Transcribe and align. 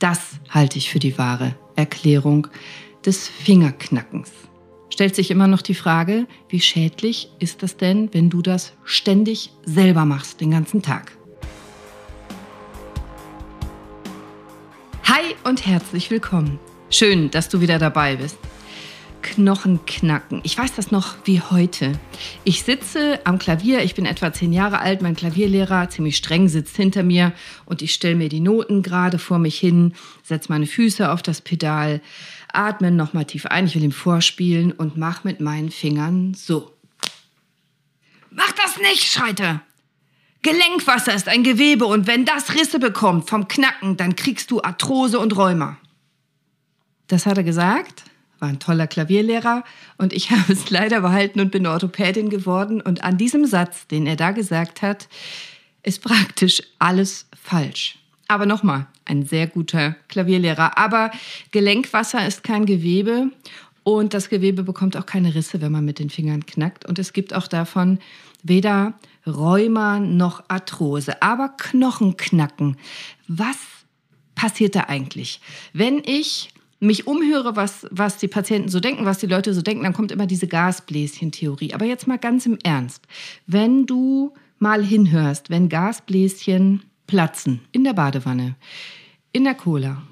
Das 0.00 0.40
halte 0.48 0.78
ich 0.78 0.88
für 0.88 0.98
die 0.98 1.18
wahre 1.18 1.54
Erklärung 1.76 2.46
des 3.04 3.28
Fingerknackens. 3.28 4.30
Stellt 4.88 5.14
sich 5.14 5.30
immer 5.30 5.46
noch 5.46 5.60
die 5.60 5.74
Frage, 5.74 6.26
wie 6.48 6.60
schädlich 6.60 7.30
ist 7.38 7.62
das 7.62 7.76
denn, 7.76 8.08
wenn 8.14 8.30
du 8.30 8.40
das 8.40 8.72
ständig 8.82 9.52
selber 9.66 10.06
machst, 10.06 10.40
den 10.40 10.52
ganzen 10.52 10.80
Tag? 10.80 11.12
Hi 15.04 15.34
und 15.44 15.66
herzlich 15.66 16.10
willkommen. 16.10 16.58
Schön, 16.88 17.30
dass 17.30 17.50
du 17.50 17.60
wieder 17.60 17.78
dabei 17.78 18.16
bist. 18.16 18.38
Knochen 19.22 19.84
knacken. 19.86 20.40
Ich 20.44 20.56
weiß 20.56 20.74
das 20.74 20.90
noch 20.90 21.16
wie 21.24 21.40
heute. 21.40 21.92
Ich 22.44 22.62
sitze 22.62 23.20
am 23.24 23.38
Klavier, 23.38 23.82
ich 23.82 23.94
bin 23.94 24.06
etwa 24.06 24.32
zehn 24.32 24.52
Jahre 24.52 24.80
alt, 24.80 25.02
mein 25.02 25.16
Klavierlehrer, 25.16 25.88
ziemlich 25.90 26.16
streng, 26.16 26.48
sitzt 26.48 26.76
hinter 26.76 27.02
mir 27.02 27.32
und 27.64 27.82
ich 27.82 27.94
stelle 27.94 28.16
mir 28.16 28.28
die 28.28 28.40
Noten 28.40 28.82
gerade 28.82 29.18
vor 29.18 29.38
mich 29.38 29.58
hin, 29.58 29.94
setze 30.22 30.50
meine 30.50 30.66
Füße 30.66 31.10
auf 31.10 31.22
das 31.22 31.40
Pedal, 31.40 32.00
atme 32.52 32.90
nochmal 32.90 33.24
tief 33.24 33.46
ein, 33.46 33.66
ich 33.66 33.74
will 33.74 33.84
ihm 33.84 33.92
vorspielen 33.92 34.72
und 34.72 34.96
mache 34.96 35.26
mit 35.26 35.40
meinen 35.40 35.70
Fingern 35.70 36.34
so. 36.34 36.72
Mach 38.30 38.52
das 38.52 38.78
nicht, 38.78 39.04
schreit 39.04 39.40
er. 39.40 39.62
Gelenkwasser 40.42 41.14
ist 41.14 41.28
ein 41.28 41.44
Gewebe 41.44 41.86
und 41.86 42.06
wenn 42.06 42.24
das 42.24 42.54
Risse 42.54 42.78
bekommt 42.78 43.28
vom 43.28 43.48
Knacken, 43.48 43.96
dann 43.96 44.16
kriegst 44.16 44.50
du 44.50 44.62
Arthrose 44.62 45.18
und 45.18 45.36
Rheuma. 45.36 45.76
Das 47.08 47.26
hat 47.26 47.36
er 47.36 47.44
gesagt 47.44 48.04
war 48.40 48.48
ein 48.48 48.58
toller 48.58 48.86
Klavierlehrer 48.86 49.64
und 49.98 50.12
ich 50.12 50.30
habe 50.30 50.52
es 50.52 50.70
leider 50.70 51.00
behalten 51.02 51.40
und 51.40 51.50
bin 51.50 51.66
Orthopädin 51.66 52.30
geworden. 52.30 52.80
Und 52.80 53.04
an 53.04 53.16
diesem 53.16 53.46
Satz, 53.46 53.86
den 53.86 54.06
er 54.06 54.16
da 54.16 54.32
gesagt 54.32 54.82
hat, 54.82 55.08
ist 55.82 56.02
praktisch 56.02 56.62
alles 56.78 57.26
falsch. 57.42 57.98
Aber 58.28 58.46
nochmal, 58.46 58.86
ein 59.04 59.24
sehr 59.24 59.46
guter 59.46 59.96
Klavierlehrer. 60.08 60.78
Aber 60.78 61.10
Gelenkwasser 61.50 62.26
ist 62.26 62.44
kein 62.44 62.66
Gewebe 62.66 63.30
und 63.82 64.14
das 64.14 64.28
Gewebe 64.28 64.62
bekommt 64.62 64.96
auch 64.96 65.06
keine 65.06 65.34
Risse, 65.34 65.60
wenn 65.60 65.72
man 65.72 65.84
mit 65.84 65.98
den 65.98 66.10
Fingern 66.10 66.46
knackt. 66.46 66.86
Und 66.86 66.98
es 66.98 67.12
gibt 67.12 67.34
auch 67.34 67.48
davon 67.48 67.98
weder 68.42 68.94
Rheuma 69.26 69.98
noch 69.98 70.44
Arthrose. 70.48 71.22
Aber 71.22 71.48
Knochenknacken, 71.56 72.76
was 73.26 73.56
passiert 74.34 74.76
da 74.76 74.84
eigentlich? 74.84 75.40
Wenn 75.72 76.02
ich 76.04 76.50
mich 76.80 77.06
umhöre, 77.06 77.56
was, 77.56 77.86
was 77.90 78.16
die 78.16 78.28
Patienten 78.28 78.70
so 78.70 78.80
denken, 78.80 79.04
was 79.04 79.18
die 79.18 79.26
Leute 79.26 79.52
so 79.52 79.62
denken, 79.62 79.84
dann 79.84 79.92
kommt 79.92 80.10
immer 80.10 80.26
diese 80.26 80.48
Gasbläschen-Theorie. 80.48 81.74
Aber 81.74 81.84
jetzt 81.84 82.06
mal 82.06 82.18
ganz 82.18 82.46
im 82.46 82.58
Ernst. 82.62 83.06
Wenn 83.46 83.86
du 83.86 84.34
mal 84.58 84.82
hinhörst, 84.82 85.50
wenn 85.50 85.68
Gasbläschen 85.68 86.82
platzen 87.06 87.60
in 87.72 87.84
der 87.84 87.92
Badewanne, 87.92 88.56
in 89.32 89.44
der 89.44 89.54
Cola, 89.54 90.02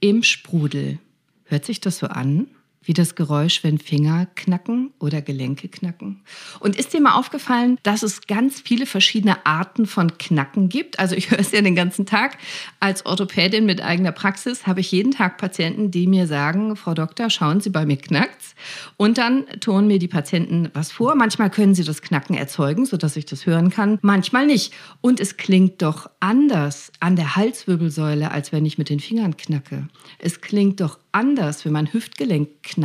im 0.00 0.22
Sprudel, 0.22 0.98
hört 1.44 1.64
sich 1.64 1.80
das 1.80 1.98
so 1.98 2.08
an? 2.08 2.48
Wie 2.86 2.92
das 2.92 3.16
Geräusch, 3.16 3.64
wenn 3.64 3.78
Finger 3.78 4.26
knacken 4.36 4.92
oder 5.00 5.20
Gelenke 5.20 5.68
knacken. 5.68 6.22
Und 6.60 6.76
ist 6.76 6.92
dir 6.92 7.00
mal 7.00 7.16
aufgefallen, 7.16 7.78
dass 7.82 8.04
es 8.04 8.26
ganz 8.28 8.60
viele 8.60 8.86
verschiedene 8.86 9.44
Arten 9.44 9.86
von 9.86 10.16
Knacken 10.18 10.68
gibt? 10.68 11.00
Also 11.00 11.16
ich 11.16 11.30
höre 11.30 11.40
es 11.40 11.50
ja 11.50 11.60
den 11.60 11.74
ganzen 11.74 12.06
Tag. 12.06 12.38
Als 12.78 13.04
Orthopädin 13.04 13.66
mit 13.66 13.82
eigener 13.82 14.12
Praxis 14.12 14.66
habe 14.66 14.80
ich 14.80 14.92
jeden 14.92 15.10
Tag 15.10 15.36
Patienten, 15.36 15.90
die 15.90 16.06
mir 16.06 16.28
sagen, 16.28 16.76
Frau 16.76 16.94
Doktor, 16.94 17.28
schauen 17.28 17.60
Sie, 17.60 17.70
bei 17.70 17.84
mir 17.84 17.96
knackt's. 17.96 18.54
Und 18.96 19.18
dann 19.18 19.46
tun 19.60 19.88
mir 19.88 19.98
die 19.98 20.08
Patienten 20.08 20.70
was 20.72 20.92
vor. 20.92 21.16
Manchmal 21.16 21.50
können 21.50 21.74
sie 21.74 21.84
das 21.84 22.02
Knacken 22.02 22.36
erzeugen, 22.36 22.86
sodass 22.86 23.16
ich 23.16 23.26
das 23.26 23.46
hören 23.46 23.70
kann. 23.70 23.98
Manchmal 24.02 24.46
nicht. 24.46 24.72
Und 25.00 25.18
es 25.18 25.36
klingt 25.36 25.82
doch 25.82 26.08
anders 26.20 26.92
an 27.00 27.16
der 27.16 27.34
Halswirbelsäule, 27.34 28.30
als 28.30 28.52
wenn 28.52 28.64
ich 28.64 28.78
mit 28.78 28.90
den 28.90 29.00
Fingern 29.00 29.36
knacke. 29.36 29.88
Es 30.18 30.40
klingt 30.40 30.80
doch 30.80 30.98
anders, 31.12 31.64
wenn 31.64 31.72
mein 31.72 31.92
Hüftgelenk 31.92 32.62
knackt 32.62 32.75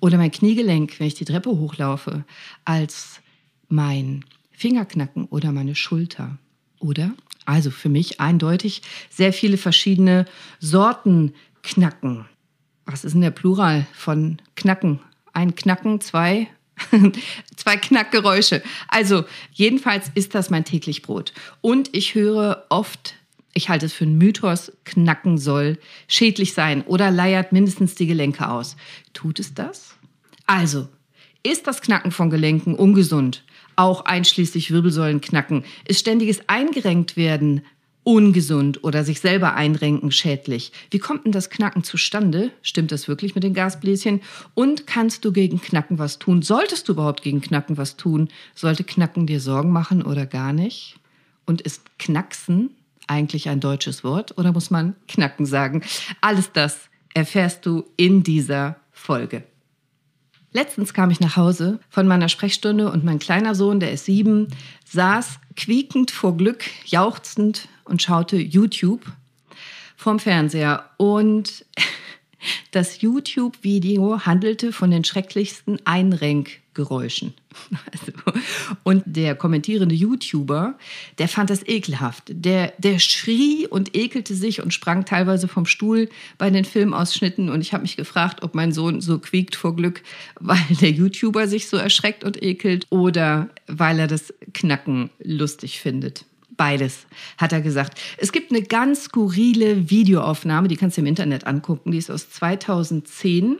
oder 0.00 0.16
mein 0.16 0.30
Kniegelenk, 0.30 0.98
wenn 0.98 1.06
ich 1.06 1.14
die 1.14 1.24
Treppe 1.24 1.50
hochlaufe, 1.50 2.24
als 2.64 3.20
mein 3.68 4.24
Fingerknacken 4.50 5.26
oder 5.26 5.52
meine 5.52 5.74
Schulter. 5.74 6.38
Oder? 6.80 7.12
Also 7.46 7.70
für 7.70 7.88
mich 7.88 8.20
eindeutig 8.20 8.82
sehr 9.10 9.32
viele 9.32 9.56
verschiedene 9.56 10.26
Sorten 10.58 11.34
Knacken. 11.62 12.26
Was 12.86 13.04
ist 13.04 13.12
denn 13.12 13.20
der 13.20 13.30
Plural 13.30 13.86
von 13.92 14.40
Knacken? 14.56 15.00
Ein 15.32 15.54
Knacken, 15.54 16.00
zwei, 16.00 16.48
zwei 17.56 17.76
Knackgeräusche. 17.76 18.62
Also 18.88 19.24
jedenfalls 19.52 20.10
ist 20.14 20.34
das 20.34 20.50
mein 20.50 20.64
täglich 20.64 21.02
Brot. 21.02 21.32
Und 21.60 21.94
ich 21.94 22.14
höre 22.14 22.66
oft 22.68 23.14
ich 23.52 23.68
halte 23.68 23.86
es 23.86 23.92
für 23.92 24.04
einen 24.04 24.18
Mythos, 24.18 24.72
knacken 24.84 25.38
soll 25.38 25.78
schädlich 26.08 26.54
sein 26.54 26.82
oder 26.82 27.10
leiert 27.10 27.52
mindestens 27.52 27.94
die 27.94 28.06
Gelenke 28.06 28.48
aus. 28.48 28.76
Tut 29.12 29.40
es 29.40 29.54
das? 29.54 29.94
Also, 30.46 30.88
ist 31.42 31.66
das 31.66 31.80
Knacken 31.80 32.12
von 32.12 32.30
Gelenken 32.30 32.74
ungesund? 32.74 33.44
Auch 33.76 34.04
einschließlich 34.04 34.70
Wirbelsäulenknacken. 34.70 35.64
Ist 35.86 36.00
ständiges 36.00 36.48
Eingerenkt 36.48 37.16
werden 37.16 37.62
ungesund 38.02 38.82
oder 38.84 39.04
sich 39.04 39.20
selber 39.20 39.54
einrenken 39.54 40.12
schädlich? 40.12 40.72
Wie 40.90 40.98
kommt 40.98 41.24
denn 41.24 41.32
das 41.32 41.50
Knacken 41.50 41.82
zustande? 41.82 42.50
Stimmt 42.62 42.92
das 42.92 43.08
wirklich 43.08 43.34
mit 43.34 43.44
den 43.44 43.54
Gasbläschen? 43.54 44.20
Und 44.54 44.86
kannst 44.86 45.24
du 45.24 45.32
gegen 45.32 45.60
Knacken 45.60 45.98
was 45.98 46.18
tun? 46.18 46.42
Solltest 46.42 46.88
du 46.88 46.92
überhaupt 46.92 47.22
gegen 47.22 47.40
Knacken 47.40 47.78
was 47.78 47.96
tun? 47.96 48.28
Sollte 48.54 48.84
Knacken 48.84 49.26
dir 49.26 49.40
Sorgen 49.40 49.70
machen 49.70 50.02
oder 50.02 50.26
gar 50.26 50.52
nicht? 50.52 50.96
Und 51.46 51.60
ist 51.62 51.82
Knacksen 51.98 52.70
eigentlich 53.10 53.48
ein 53.48 53.60
deutsches 53.60 54.04
Wort 54.04 54.38
oder 54.38 54.52
muss 54.52 54.70
man 54.70 54.94
Knacken 55.08 55.44
sagen? 55.44 55.82
Alles 56.20 56.52
das 56.52 56.88
erfährst 57.12 57.66
du 57.66 57.84
in 57.96 58.22
dieser 58.22 58.76
Folge. 58.92 59.42
Letztens 60.52 60.94
kam 60.94 61.10
ich 61.10 61.20
nach 61.20 61.36
Hause 61.36 61.78
von 61.90 62.08
meiner 62.08 62.28
Sprechstunde 62.28 62.90
und 62.90 63.04
mein 63.04 63.18
kleiner 63.18 63.54
Sohn, 63.54 63.78
der 63.80 63.92
ist 63.92 64.04
sieben, 64.04 64.48
saß 64.84 65.38
quiekend 65.56 66.10
vor 66.10 66.36
Glück, 66.36 66.64
jauchzend 66.86 67.68
und 67.84 68.02
schaute 68.02 68.36
YouTube 68.36 69.04
vorm 69.96 70.18
Fernseher. 70.18 70.90
Und 70.96 71.64
das 72.70 73.00
YouTube-Video 73.00 74.20
handelte 74.26 74.72
von 74.72 74.90
den 74.90 75.04
schrecklichsten 75.04 75.78
Einrenkgeräuschen. 75.84 77.34
Also, 77.92 78.12
und 78.84 79.02
der 79.06 79.34
kommentierende 79.34 79.94
YouTuber, 79.94 80.78
der 81.18 81.28
fand 81.28 81.50
das 81.50 81.66
ekelhaft. 81.66 82.24
Der, 82.28 82.72
der 82.78 83.00
schrie 83.00 83.66
und 83.66 83.96
ekelte 83.96 84.34
sich 84.34 84.62
und 84.62 84.72
sprang 84.72 85.04
teilweise 85.04 85.48
vom 85.48 85.66
Stuhl 85.66 86.08
bei 86.38 86.48
den 86.50 86.64
Filmausschnitten. 86.64 87.48
Und 87.50 87.60
ich 87.60 87.72
habe 87.72 87.82
mich 87.82 87.96
gefragt, 87.96 88.44
ob 88.44 88.54
mein 88.54 88.72
Sohn 88.72 89.00
so 89.00 89.18
quiekt 89.18 89.56
vor 89.56 89.74
Glück, 89.74 90.02
weil 90.40 90.64
der 90.80 90.90
YouTuber 90.90 91.48
sich 91.48 91.68
so 91.68 91.76
erschreckt 91.76 92.22
und 92.22 92.40
ekelt 92.40 92.86
oder 92.90 93.50
weil 93.66 93.98
er 93.98 94.06
das 94.06 94.32
Knacken 94.54 95.10
lustig 95.18 95.80
findet. 95.80 96.24
Beides, 96.60 97.06
hat 97.38 97.54
er 97.54 97.62
gesagt. 97.62 97.98
Es 98.18 98.32
gibt 98.32 98.50
eine 98.50 98.60
ganz 98.60 99.04
skurrile 99.04 99.88
Videoaufnahme, 99.88 100.68
die 100.68 100.76
kannst 100.76 100.98
du 100.98 101.00
im 101.00 101.06
Internet 101.06 101.46
angucken, 101.46 101.90
die 101.90 101.96
ist 101.96 102.10
aus 102.10 102.28
2010, 102.28 103.56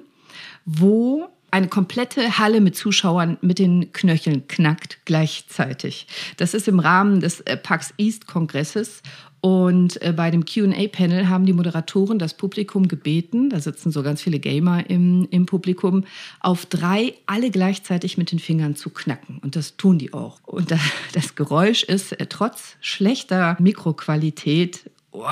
wo 0.66 1.30
eine 1.50 1.68
komplette 1.68 2.38
Halle 2.38 2.60
mit 2.60 2.76
Zuschauern 2.76 3.38
mit 3.40 3.58
den 3.58 3.90
Knöcheln 3.94 4.46
knackt 4.48 4.98
gleichzeitig. 5.06 6.08
Das 6.36 6.52
ist 6.52 6.68
im 6.68 6.78
Rahmen 6.78 7.20
des 7.20 7.40
äh, 7.40 7.56
PAX 7.56 7.94
East 7.96 8.26
Kongresses 8.26 9.00
und 9.40 10.02
äh, 10.02 10.12
bei 10.12 10.30
dem 10.30 10.44
QA-Panel 10.44 11.28
haben 11.28 11.46
die 11.46 11.54
Moderatoren 11.54 12.18
das 12.18 12.34
Publikum 12.34 12.88
gebeten, 12.88 13.48
da 13.48 13.60
sitzen 13.60 13.90
so 13.90 14.02
ganz 14.02 14.20
viele 14.20 14.38
Gamer 14.38 14.88
im, 14.90 15.26
im 15.30 15.46
Publikum, 15.46 16.04
auf 16.40 16.66
drei 16.66 17.14
alle 17.26 17.50
gleichzeitig 17.50 18.18
mit 18.18 18.32
den 18.32 18.38
Fingern 18.38 18.76
zu 18.76 18.90
knacken. 18.90 19.38
Und 19.38 19.56
das 19.56 19.76
tun 19.78 19.98
die 19.98 20.12
auch. 20.12 20.40
Und 20.44 20.70
das 21.14 21.34
Geräusch 21.36 21.82
ist 21.84 22.12
äh, 22.12 22.26
trotz 22.26 22.76
schlechter 22.80 23.56
Mikroqualität 23.58 24.90
oh, 25.12 25.24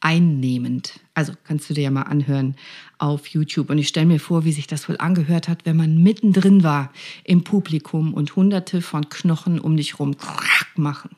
einnehmend. 0.00 1.00
Also 1.14 1.32
kannst 1.44 1.70
du 1.70 1.74
dir 1.74 1.84
ja 1.84 1.90
mal 1.90 2.02
anhören 2.02 2.56
auf 2.98 3.26
YouTube. 3.28 3.70
Und 3.70 3.78
ich 3.78 3.88
stelle 3.88 4.06
mir 4.06 4.20
vor, 4.20 4.44
wie 4.44 4.52
sich 4.52 4.66
das 4.66 4.86
wohl 4.86 4.98
angehört 4.98 5.48
hat, 5.48 5.64
wenn 5.64 5.76
man 5.76 6.02
mittendrin 6.02 6.62
war 6.62 6.92
im 7.24 7.42
Publikum 7.42 8.12
und 8.12 8.36
hunderte 8.36 8.82
von 8.82 9.08
Knochen 9.08 9.58
um 9.58 9.78
dich 9.78 9.98
rum 9.98 10.14
machen. 10.76 11.16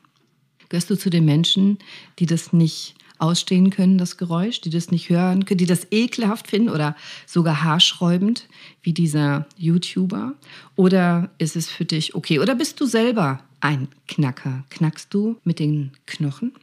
Gehörst 0.69 0.89
du 0.89 0.95
zu 0.95 1.09
den 1.09 1.25
Menschen, 1.25 1.79
die 2.19 2.25
das 2.25 2.53
nicht 2.53 2.95
ausstehen 3.17 3.69
können, 3.69 3.97
das 3.97 4.17
Geräusch, 4.17 4.61
die 4.61 4.69
das 4.69 4.91
nicht 4.91 5.09
hören 5.09 5.45
können, 5.45 5.57
die 5.57 5.65
das 5.65 5.87
ekelhaft 5.91 6.47
finden 6.47 6.69
oder 6.69 6.95
sogar 7.25 7.63
haarschräubend, 7.63 8.47
wie 8.81 8.93
dieser 8.93 9.45
YouTuber? 9.57 10.35
Oder 10.75 11.29
ist 11.37 11.55
es 11.55 11.69
für 11.69 11.85
dich 11.85 12.15
okay? 12.15 12.39
Oder 12.39 12.55
bist 12.55 12.79
du 12.79 12.85
selber 12.85 13.43
ein 13.59 13.89
Knacker? 14.07 14.63
Knackst 14.69 15.13
du 15.13 15.37
mit 15.43 15.59
den 15.59 15.91
Knochen? 16.05 16.53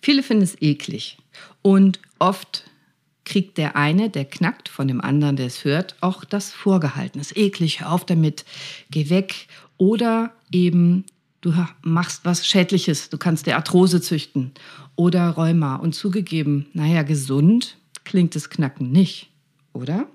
Viele 0.00 0.22
finden 0.22 0.44
es 0.44 0.60
eklig 0.62 1.18
und 1.62 1.98
oft 2.20 2.64
kriegt 3.24 3.58
der 3.58 3.74
eine, 3.76 4.08
der 4.08 4.24
knackt, 4.24 4.68
von 4.68 4.86
dem 4.86 5.00
anderen, 5.00 5.34
der 5.34 5.46
es 5.46 5.64
hört, 5.64 5.96
auch 6.00 6.24
das 6.24 6.52
vorgehalten. 6.52 7.18
Das 7.18 7.32
ist 7.32 7.36
eklig, 7.36 7.80
hör 7.80 7.92
auf 7.92 8.06
damit, 8.06 8.44
geh 8.90 9.10
weg. 9.10 9.48
Oder 9.78 10.32
eben 10.52 11.04
du 11.46 11.66
machst 11.82 12.24
was 12.24 12.44
Schädliches, 12.44 13.08
du 13.08 13.18
kannst 13.18 13.46
dir 13.46 13.56
Arthrose 13.56 14.00
züchten 14.00 14.50
oder 14.96 15.30
Rheuma. 15.30 15.76
Und 15.76 15.94
zugegeben, 15.94 16.66
naja, 16.72 17.02
gesund 17.02 17.78
klingt 18.04 18.34
das 18.34 18.50
Knacken 18.50 18.90
nicht, 18.90 19.30
oder? 19.72 20.08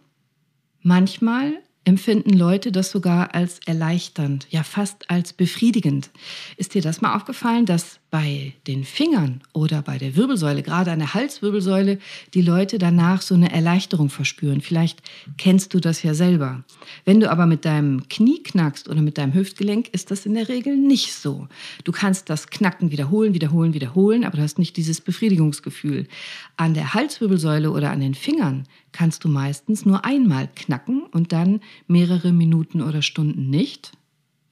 Manchmal 0.81 1.53
empfinden 1.85 2.33
Leute 2.33 2.71
das 2.71 2.91
sogar 2.91 3.33
als 3.33 3.59
erleichternd, 3.65 4.47
ja 4.49 4.63
fast 4.63 5.09
als 5.09 5.31
befriedigend. 5.31 6.09
Ist 6.57 6.73
dir 6.73 6.81
das 6.81 6.99
mal 6.99 7.15
aufgefallen, 7.15 7.65
dass 7.65 8.00
bei 8.11 8.53
den 8.67 8.83
Fingern 8.83 9.41
oder 9.53 9.81
bei 9.81 9.97
der 9.97 10.17
Wirbelsäule, 10.17 10.63
gerade 10.63 10.91
an 10.91 10.99
der 10.99 11.13
Halswirbelsäule, 11.13 11.97
die 12.33 12.41
Leute 12.41 12.77
danach 12.77 13.21
so 13.21 13.35
eine 13.35 13.53
Erleichterung 13.53 14.09
verspüren. 14.09 14.59
Vielleicht 14.59 15.01
kennst 15.37 15.73
du 15.73 15.79
das 15.79 16.03
ja 16.03 16.13
selber. 16.13 16.65
Wenn 17.05 17.21
du 17.21 17.31
aber 17.31 17.45
mit 17.45 17.63
deinem 17.63 18.09
Knie 18.09 18.43
knackst 18.43 18.89
oder 18.89 19.01
mit 19.01 19.17
deinem 19.17 19.33
Hüftgelenk, 19.33 19.87
ist 19.93 20.11
das 20.11 20.25
in 20.25 20.33
der 20.33 20.49
Regel 20.49 20.75
nicht 20.75 21.13
so. 21.13 21.47
Du 21.85 21.93
kannst 21.93 22.29
das 22.29 22.47
Knacken 22.47 22.91
wiederholen, 22.91 23.33
wiederholen, 23.33 23.73
wiederholen, 23.73 24.25
aber 24.25 24.37
du 24.37 24.43
hast 24.43 24.59
nicht 24.59 24.75
dieses 24.75 24.99
Befriedigungsgefühl. 24.99 26.05
An 26.57 26.73
der 26.73 26.93
Halswirbelsäule 26.93 27.71
oder 27.71 27.91
an 27.91 28.01
den 28.01 28.13
Fingern 28.13 28.67
kannst 28.91 29.23
du 29.23 29.29
meistens 29.29 29.85
nur 29.85 30.03
einmal 30.03 30.49
knacken 30.53 31.03
und 31.03 31.31
dann 31.31 31.61
mehrere 31.87 32.33
Minuten 32.33 32.81
oder 32.81 33.01
Stunden 33.01 33.49
nicht. 33.49 33.93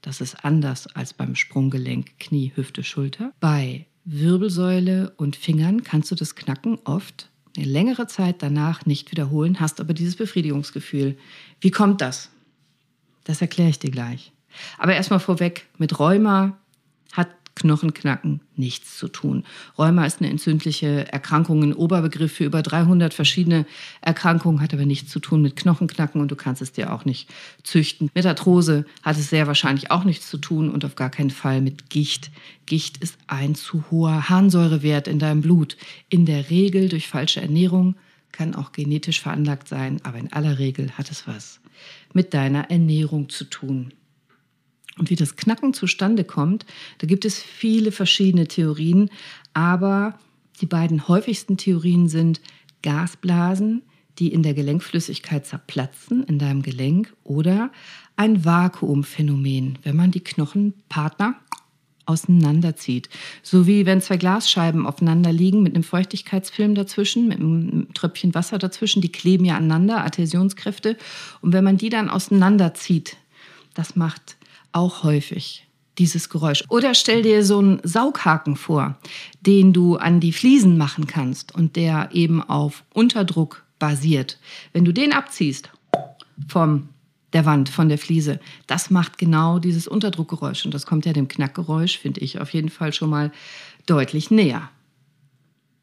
Das 0.02 0.22
ist 0.22 0.46
anders 0.46 0.88
als 0.96 1.14
beim 1.14 1.36
Sprunggelenk, 1.36 2.20
Knie, 2.20 2.52
Hüfte, 2.56 2.84
Schulter. 2.84 3.34
Bei 3.40 3.86
Wirbelsäule 4.06 5.14
und 5.18 5.36
Fingern 5.36 5.84
kannst 5.84 6.10
du 6.12 6.16
das 6.16 6.36
Knacken 6.36 6.80
oft 6.86 7.30
eine 7.58 7.66
längere 7.66 8.08
Zeit 8.08 8.42
danach 8.42 8.86
nicht 8.86 9.12
wiederholen, 9.12 9.60
hast 9.60 9.80
aber 9.80 9.94
dieses 9.94 10.16
Befriedigungsgefühl. 10.16 11.18
Wie 11.60 11.72
kommt 11.72 12.02
das? 12.02 12.30
Das 13.24 13.42
erkläre 13.42 13.70
ich 13.70 13.80
dir 13.80 13.92
gleich. 13.92 14.32
Aber 14.78 14.94
erstmal 14.94 15.20
vorweg, 15.20 15.68
mit 15.78 16.00
Rheuma 16.00 16.58
Knochenknacken 17.60 18.42
nichts 18.56 18.98
zu 18.98 19.08
tun. 19.08 19.44
Rheuma 19.78 20.06
ist 20.06 20.20
eine 20.20 20.30
entzündliche 20.30 21.12
Erkrankung, 21.12 21.64
ein 21.64 21.74
Oberbegriff 21.74 22.34
für 22.34 22.46
über 22.46 22.62
300 22.62 23.14
verschiedene 23.14 23.66
Erkrankungen, 24.02 24.62
hat 24.62 24.74
aber 24.74 24.86
nichts 24.86 25.12
zu 25.12 25.20
tun 25.20 25.42
mit 25.42 25.56
Knochenknacken 25.56 26.20
und 26.22 26.30
du 26.32 26.36
kannst 26.36 26.62
es 26.62 26.72
dir 26.72 26.94
auch 26.94 27.06
nicht 27.06 27.30
züchten. 27.64 28.10
Mit 28.14 28.26
Arthrose 28.26 28.86
hat 29.04 29.18
es 29.18 29.30
sehr 29.30 29.48
wahrscheinlich 29.48 29.92
auch 29.92 30.04
nichts 30.04 30.30
zu 30.30 30.38
tun 30.38 30.70
und 30.70 30.84
auf 30.86 30.96
gar 30.96 31.10
keinen 31.10 31.30
Fall 31.32 31.62
mit 31.62 31.90
Gicht. 31.90 32.32
Gicht 32.66 32.98
ist 32.98 33.18
ein 33.28 33.56
zu 33.56 33.84
hoher 33.92 34.30
Harnsäurewert 34.30 35.08
in 35.08 35.20
deinem 35.20 35.42
Blut. 35.42 35.78
In 36.10 36.26
der 36.26 36.50
Regel 36.50 36.90
durch 36.90 37.08
falsche 37.08 37.42
Ernährung, 37.42 37.96
kann 38.32 38.56
auch 38.56 38.72
genetisch 38.72 39.20
veranlagt 39.20 39.68
sein, 39.68 40.00
aber 40.04 40.18
in 40.18 40.32
aller 40.32 40.60
Regel 40.60 40.92
hat 40.92 41.12
es 41.12 41.28
was 41.28 41.60
mit 42.14 42.34
deiner 42.34 42.70
Ernährung 42.70 43.30
zu 43.30 43.46
tun. 43.46 43.94
Und 45.00 45.10
wie 45.10 45.16
das 45.16 45.36
Knacken 45.36 45.74
zustande 45.74 46.24
kommt, 46.24 46.66
da 47.00 47.08
gibt 47.08 47.26
es 47.26 47.42
viele 47.42 47.92
verschiedene 47.92 48.48
Theorien, 48.48 49.10
aber 49.54 50.20
die 50.62 50.66
beiden 50.66 51.08
häufigsten 51.08 51.58
Theorien 51.58 52.10
sind 52.10 52.42
Gasblasen, 52.84 53.82
die 54.20 54.34
in 54.34 54.44
der 54.44 54.54
Gelenkflüssigkeit 54.54 55.46
zerplatzen 55.46 56.24
in 56.26 56.38
deinem 56.40 56.62
Gelenk 56.62 57.14
oder 57.24 57.72
ein 58.18 58.44
Vakuumphänomen, 58.44 59.80
wenn 59.84 59.96
man 59.96 60.12
die 60.12 60.20
Knochenpartner 60.20 61.36
auseinanderzieht. 62.06 63.08
So 63.44 63.68
wie 63.68 63.86
wenn 63.86 64.02
zwei 64.02 64.18
Glasscheiben 64.18 64.86
aufeinander 64.86 65.32
liegen 65.32 65.64
mit 65.64 65.76
einem 65.76 65.84
Feuchtigkeitsfilm 65.84 66.76
dazwischen, 66.76 67.28
mit 67.28 67.40
einem 67.40 67.94
Tröpfchen 67.94 68.34
Wasser 68.34 68.58
dazwischen, 68.58 69.02
die 69.02 69.12
kleben 69.12 69.46
ja 69.46 69.56
aneinander, 69.56 70.04
Adhäsionskräfte. 70.04 70.98
Und 71.42 71.54
wenn 71.54 71.64
man 71.64 71.78
die 71.78 71.90
dann 71.90 72.10
auseinanderzieht, 72.10 73.16
das 73.76 73.96
macht 73.96 74.36
auch 74.72 75.04
häufig 75.04 75.66
dieses 75.98 76.30
Geräusch. 76.30 76.64
Oder 76.70 76.96
stell 76.96 77.22
dir 77.22 77.44
so 77.44 77.60
einen 77.60 77.82
Saughaken 77.84 78.56
vor, 78.56 78.98
den 79.42 79.74
du 79.74 79.98
an 79.98 80.20
die 80.20 80.32
Fliesen 80.32 80.78
machen 80.78 81.08
kannst 81.08 81.54
und 81.54 81.76
der 81.76 82.10
eben 82.14 82.42
auf 82.42 82.84
Unterdruck 82.94 83.66
basiert. 83.78 84.40
Wenn 84.74 84.86
du 84.86 84.94
den 84.94 85.14
abziehst 85.14 85.70
vom 86.48 86.90
der 87.34 87.46
Wand, 87.46 87.70
von 87.70 87.90
der 87.90 87.98
Fliese, 87.98 88.40
das 88.66 88.90
macht 88.90 89.18
genau 89.18 89.60
dieses 89.60 89.88
Unterdruckgeräusch 89.88 90.66
und 90.66 90.74
das 90.74 90.86
kommt 90.86 91.06
ja 91.06 91.14
dem 91.14 91.28
Knackgeräusch, 91.28 92.00
finde 92.00 92.22
ich, 92.22 92.40
auf 92.40 92.54
jeden 92.54 92.70
Fall 92.70 92.92
schon 92.92 93.10
mal 93.10 93.32
deutlich 93.86 94.32
näher. 94.32 94.70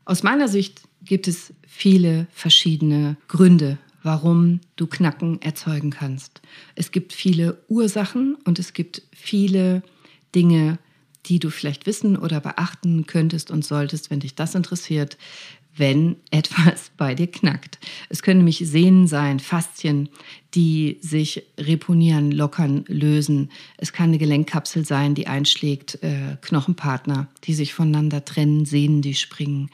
Aus 0.04 0.22
meiner 0.22 0.48
Sicht 0.48 0.82
gibt 1.02 1.28
es 1.28 1.52
viele 1.66 2.26
verschiedene 2.32 3.16
Gründe, 3.28 3.78
warum 4.06 4.61
du 4.76 4.87
Knacken 4.87 5.43
erzeugen 5.43 5.91
kannst. 5.91 6.41
Es 6.76 6.93
gibt 6.93 7.12
viele 7.12 7.62
Ursachen 7.69 8.37
und 8.44 8.58
es 8.58 8.73
gibt 8.73 9.03
viele 9.12 9.82
Dinge, 10.35 10.79
die 11.26 11.41
du 11.41 11.50
vielleicht 11.50 11.87
wissen 11.87 12.17
oder 12.17 12.41
beachten 12.41 13.06
könntest 13.06 13.50
und 13.50 13.64
solltest, 13.64 14.11
wenn 14.11 14.20
dich 14.20 14.37
das 14.37 14.55
interessiert, 14.55 15.19
wenn 15.76 16.17
etwas 16.31 16.90
bei 16.96 17.14
dir 17.14 17.26
knackt. 17.26 17.78
Es 18.08 18.23
können 18.23 18.38
nämlich 18.38 18.58
Sehnen 18.58 19.06
sein, 19.06 19.40
Faszien, 19.40 20.08
die 20.55 20.99
sich 21.00 21.43
reponieren, 21.58 22.32
lockern, 22.32 22.84
lösen. 22.88 23.50
Es 23.76 23.93
kann 23.93 24.08
eine 24.08 24.19
Gelenkkapsel 24.19 24.84
sein, 24.84 25.14
die 25.14 25.26
einschlägt, 25.26 26.02
äh, 26.02 26.37
Knochenpartner, 26.40 27.28
die 27.44 27.55
sich 27.55 27.75
voneinander 27.75 28.25
trennen, 28.25 28.64
Sehnen, 28.64 29.02
die 29.02 29.14
springen. 29.14 29.70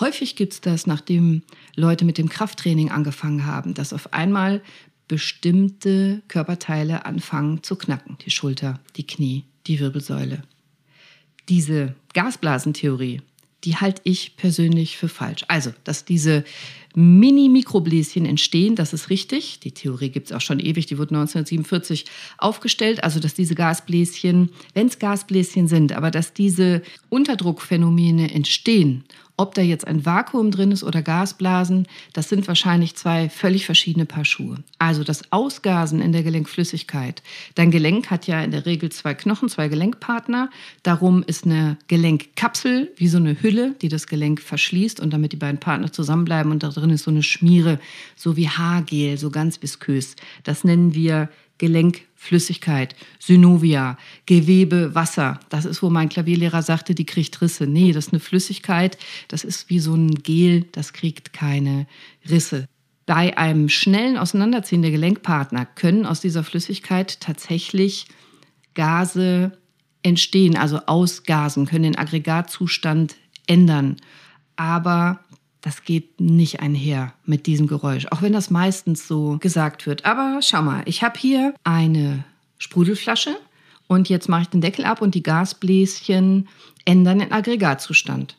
Häufig 0.00 0.36
gibt 0.36 0.54
es 0.54 0.60
das, 0.60 0.86
nachdem 0.86 1.42
Leute 1.76 2.04
mit 2.04 2.18
dem 2.18 2.28
Krafttraining 2.28 2.90
angefangen 2.90 3.46
haben, 3.46 3.74
dass 3.74 3.92
auf 3.92 4.12
einmal 4.12 4.62
bestimmte 5.08 6.22
Körperteile 6.28 7.04
anfangen 7.04 7.62
zu 7.62 7.76
knacken. 7.76 8.16
Die 8.24 8.30
Schulter, 8.30 8.80
die 8.96 9.06
Knie, 9.06 9.44
die 9.66 9.78
Wirbelsäule. 9.78 10.42
Diese 11.48 11.94
Gasblasentheorie, 12.14 13.20
die 13.64 13.76
halte 13.76 14.02
ich 14.04 14.36
persönlich 14.36 14.96
für 14.96 15.08
falsch. 15.08 15.44
Also, 15.48 15.70
dass 15.84 16.04
diese 16.04 16.44
Mini-Mikrobläschen 16.94 18.26
entstehen, 18.26 18.76
das 18.76 18.92
ist 18.92 19.08
richtig. 19.08 19.60
Die 19.60 19.72
Theorie 19.72 20.10
gibt 20.10 20.26
es 20.26 20.36
auch 20.36 20.40
schon 20.40 20.60
ewig, 20.60 20.86
die 20.86 20.98
wurde 20.98 21.14
1947 21.14 22.04
aufgestellt. 22.38 23.02
Also, 23.02 23.20
dass 23.20 23.34
diese 23.34 23.54
Gasbläschen, 23.54 24.50
wenn 24.74 24.88
es 24.88 24.98
Gasbläschen 24.98 25.68
sind, 25.68 25.92
aber 25.92 26.10
dass 26.10 26.32
diese 26.32 26.82
Unterdruckphänomene 27.08 28.32
entstehen 28.32 29.04
ob 29.36 29.54
da 29.54 29.62
jetzt 29.62 29.86
ein 29.86 30.04
Vakuum 30.04 30.50
drin 30.50 30.72
ist 30.72 30.84
oder 30.84 31.02
Gasblasen, 31.02 31.86
das 32.12 32.28
sind 32.28 32.46
wahrscheinlich 32.48 32.94
zwei 32.96 33.28
völlig 33.28 33.66
verschiedene 33.66 34.06
Paar 34.06 34.24
Schuhe. 34.24 34.58
Also 34.78 35.04
das 35.04 35.32
Ausgasen 35.32 36.00
in 36.00 36.12
der 36.12 36.22
Gelenkflüssigkeit. 36.22 37.22
Dein 37.54 37.70
Gelenk 37.70 38.10
hat 38.10 38.26
ja 38.26 38.42
in 38.42 38.50
der 38.50 38.66
Regel 38.66 38.90
zwei 38.90 39.14
Knochen, 39.14 39.48
zwei 39.48 39.68
Gelenkpartner. 39.68 40.50
Darum 40.82 41.22
ist 41.22 41.44
eine 41.44 41.76
Gelenkkapsel 41.88 42.92
wie 42.96 43.08
so 43.08 43.18
eine 43.18 43.42
Hülle, 43.42 43.74
die 43.80 43.88
das 43.88 44.06
Gelenk 44.06 44.40
verschließt 44.40 45.00
und 45.00 45.12
damit 45.12 45.32
die 45.32 45.36
beiden 45.36 45.60
Partner 45.60 45.92
zusammenbleiben. 45.92 46.52
Und 46.52 46.62
da 46.62 46.68
drin 46.68 46.90
ist 46.90 47.04
so 47.04 47.10
eine 47.10 47.22
Schmiere, 47.22 47.80
so 48.16 48.36
wie 48.36 48.48
Haargel, 48.48 49.18
so 49.18 49.30
ganz 49.30 49.60
viskös. 49.62 50.16
Das 50.44 50.64
nennen 50.64 50.94
wir 50.94 51.28
Gelenkflüssigkeit, 52.22 52.94
Synovia, 53.18 53.98
Gewebe, 54.26 54.94
Wasser. 54.94 55.40
Das 55.48 55.64
ist, 55.64 55.82
wo 55.82 55.90
mein 55.90 56.08
Klavierlehrer 56.08 56.62
sagte, 56.62 56.94
die 56.94 57.04
kriegt 57.04 57.40
Risse. 57.40 57.66
Nee, 57.66 57.92
das 57.92 58.06
ist 58.06 58.12
eine 58.12 58.20
Flüssigkeit, 58.20 58.96
das 59.28 59.44
ist 59.44 59.68
wie 59.68 59.80
so 59.80 59.94
ein 59.94 60.14
Gel, 60.14 60.64
das 60.72 60.92
kriegt 60.92 61.32
keine 61.32 61.86
Risse. 62.28 62.66
Bei 63.06 63.36
einem 63.36 63.68
schnellen 63.68 64.16
Auseinanderziehen 64.16 64.82
der 64.82 64.92
Gelenkpartner 64.92 65.66
können 65.66 66.06
aus 66.06 66.20
dieser 66.20 66.44
Flüssigkeit 66.44 67.20
tatsächlich 67.20 68.06
Gase 68.74 69.58
entstehen, 70.04 70.56
also 70.56 70.78
ausgasen, 70.86 71.66
können 71.66 71.84
den 71.84 71.98
Aggregatzustand 71.98 73.16
ändern. 73.46 73.96
Aber 74.56 75.20
das 75.62 75.84
geht 75.84 76.20
nicht 76.20 76.60
einher 76.60 77.14
mit 77.24 77.46
diesem 77.46 77.68
Geräusch, 77.68 78.06
auch 78.10 78.20
wenn 78.20 78.32
das 78.32 78.50
meistens 78.50 79.06
so 79.06 79.38
gesagt 79.38 79.86
wird. 79.86 80.04
Aber 80.04 80.40
schau 80.42 80.60
mal, 80.60 80.82
ich 80.86 81.02
habe 81.02 81.18
hier 81.18 81.54
eine 81.62 82.24
Sprudelflasche 82.58 83.36
und 83.86 84.08
jetzt 84.08 84.28
mache 84.28 84.42
ich 84.42 84.48
den 84.48 84.60
Deckel 84.60 84.84
ab 84.84 85.00
und 85.00 85.14
die 85.14 85.22
Gasbläschen 85.22 86.48
ändern 86.84 87.20
den 87.20 87.32
Aggregatzustand. 87.32 88.36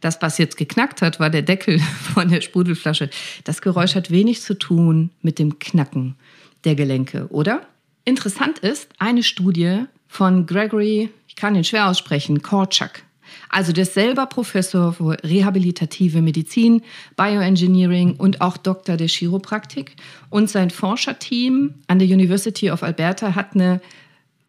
Das, 0.00 0.20
was 0.20 0.38
jetzt 0.38 0.56
geknackt 0.56 1.02
hat, 1.02 1.20
war 1.20 1.30
der 1.30 1.42
Deckel 1.42 1.78
von 2.14 2.28
der 2.28 2.40
Sprudelflasche. 2.40 3.08
Das 3.44 3.62
Geräusch 3.62 3.94
hat 3.94 4.10
wenig 4.10 4.42
zu 4.42 4.58
tun 4.58 5.10
mit 5.22 5.38
dem 5.38 5.60
Knacken 5.60 6.16
der 6.64 6.74
Gelenke, 6.74 7.28
oder? 7.28 7.66
Interessant 8.04 8.58
ist, 8.58 8.88
eine 8.98 9.22
Studie 9.22 9.84
von 10.16 10.46
Gregory 10.46 11.10
ich 11.36 11.42
kann 11.42 11.54
ihn 11.54 11.64
schwer 11.64 11.90
aussprechen, 11.90 12.40
Korczak. 12.40 13.02
Also 13.50 13.70
der 13.72 13.82
ist 13.82 13.92
selber 13.92 14.24
Professor 14.24 14.94
für 14.94 15.18
rehabilitative 15.22 16.22
Medizin, 16.22 16.80
Bioengineering 17.14 18.16
und 18.16 18.40
auch 18.40 18.56
Doktor 18.56 18.96
der 18.96 19.08
Chiropraktik. 19.08 19.96
Und 20.30 20.48
sein 20.48 20.70
Forscherteam 20.70 21.74
an 21.88 21.98
der 21.98 22.08
University 22.08 22.70
of 22.70 22.82
Alberta 22.82 23.34
hat 23.34 23.54
eine 23.54 23.82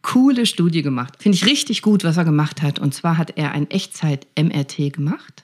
coole 0.07 0.45
Studie 0.45 0.83
gemacht. 0.83 1.15
Finde 1.19 1.35
ich 1.35 1.45
richtig 1.45 1.81
gut, 1.81 2.05
was 2.05 2.15
er 2.15 2.23
gemacht 2.23 2.61
hat. 2.61 2.79
Und 2.79 2.93
zwar 2.93 3.17
hat 3.17 3.33
er 3.35 3.51
ein 3.51 3.69
Echtzeit-MRT 3.69 4.93
gemacht, 4.93 5.43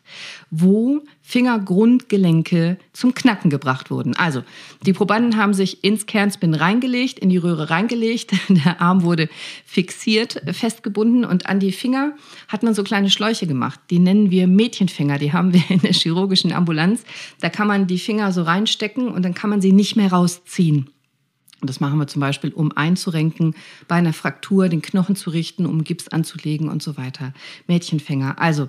wo 0.51 1.01
Fingergrundgelenke 1.21 2.77
zum 2.93 3.13
Knacken 3.13 3.49
gebracht 3.49 3.91
wurden. 3.91 4.15
Also, 4.15 4.41
die 4.85 4.93
Probanden 4.93 5.35
haben 5.35 5.53
sich 5.53 5.83
ins 5.83 6.05
Kernspin 6.05 6.53
reingelegt, 6.53 7.19
in 7.19 7.29
die 7.29 7.37
Röhre 7.37 7.69
reingelegt. 7.71 8.31
Der 8.47 8.79
Arm 8.79 9.03
wurde 9.03 9.27
fixiert, 9.65 10.41
festgebunden 10.53 11.25
und 11.25 11.47
an 11.47 11.59
die 11.59 11.73
Finger 11.73 12.13
hat 12.47 12.63
man 12.63 12.73
so 12.73 12.83
kleine 12.83 13.09
Schläuche 13.09 13.47
gemacht. 13.47 13.81
Die 13.89 13.99
nennen 13.99 14.31
wir 14.31 14.47
Mädchenfinger. 14.47 15.19
Die 15.19 15.33
haben 15.33 15.53
wir 15.53 15.63
in 15.67 15.81
der 15.81 15.91
chirurgischen 15.91 16.53
Ambulanz. 16.53 17.03
Da 17.41 17.49
kann 17.49 17.67
man 17.67 17.85
die 17.85 17.99
Finger 17.99 18.31
so 18.31 18.43
reinstecken 18.43 19.09
und 19.09 19.23
dann 19.23 19.33
kann 19.33 19.49
man 19.49 19.59
sie 19.59 19.73
nicht 19.73 19.97
mehr 19.97 20.13
rausziehen. 20.13 20.92
Und 21.63 21.69
das 21.69 21.79
machen 21.79 21.97
wir 21.97 22.07
zum 22.07 22.19
Beispiel, 22.19 22.51
um 22.51 22.75
einzurenken, 22.75 23.55
bei 23.87 23.95
einer 23.95 24.11
Fraktur 24.11 24.67
den 24.67 24.81
Knochen 24.81 25.15
zu 25.15 25.29
richten, 25.29 25.65
um 25.65 25.85
Gips 25.85 26.09
anzulegen 26.09 26.67
und 26.67 26.83
so 26.83 26.97
weiter. 26.97 27.31
Mädchenfänger. 27.67 28.37
Also 28.37 28.67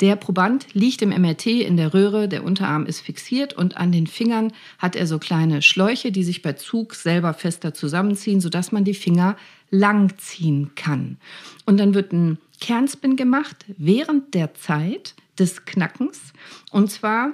der 0.00 0.14
Proband 0.14 0.72
liegt 0.72 1.02
im 1.02 1.08
MRT 1.08 1.46
in 1.46 1.76
der 1.76 1.92
Röhre, 1.92 2.28
der 2.28 2.44
Unterarm 2.44 2.86
ist 2.86 3.00
fixiert 3.00 3.54
und 3.54 3.76
an 3.76 3.90
den 3.90 4.06
Fingern 4.06 4.52
hat 4.78 4.94
er 4.94 5.08
so 5.08 5.18
kleine 5.18 5.60
Schläuche, 5.60 6.12
die 6.12 6.22
sich 6.22 6.40
bei 6.40 6.52
Zug 6.52 6.94
selber 6.94 7.34
fester 7.34 7.74
zusammenziehen, 7.74 8.40
sodass 8.40 8.70
man 8.70 8.84
die 8.84 8.94
Finger 8.94 9.36
langziehen 9.70 10.70
kann. 10.76 11.16
Und 11.64 11.80
dann 11.80 11.94
wird 11.94 12.12
ein 12.12 12.38
Kernspin 12.60 13.16
gemacht 13.16 13.64
während 13.76 14.34
der 14.34 14.54
Zeit 14.54 15.16
des 15.36 15.64
Knackens. 15.64 16.32
Und 16.70 16.92
zwar 16.92 17.32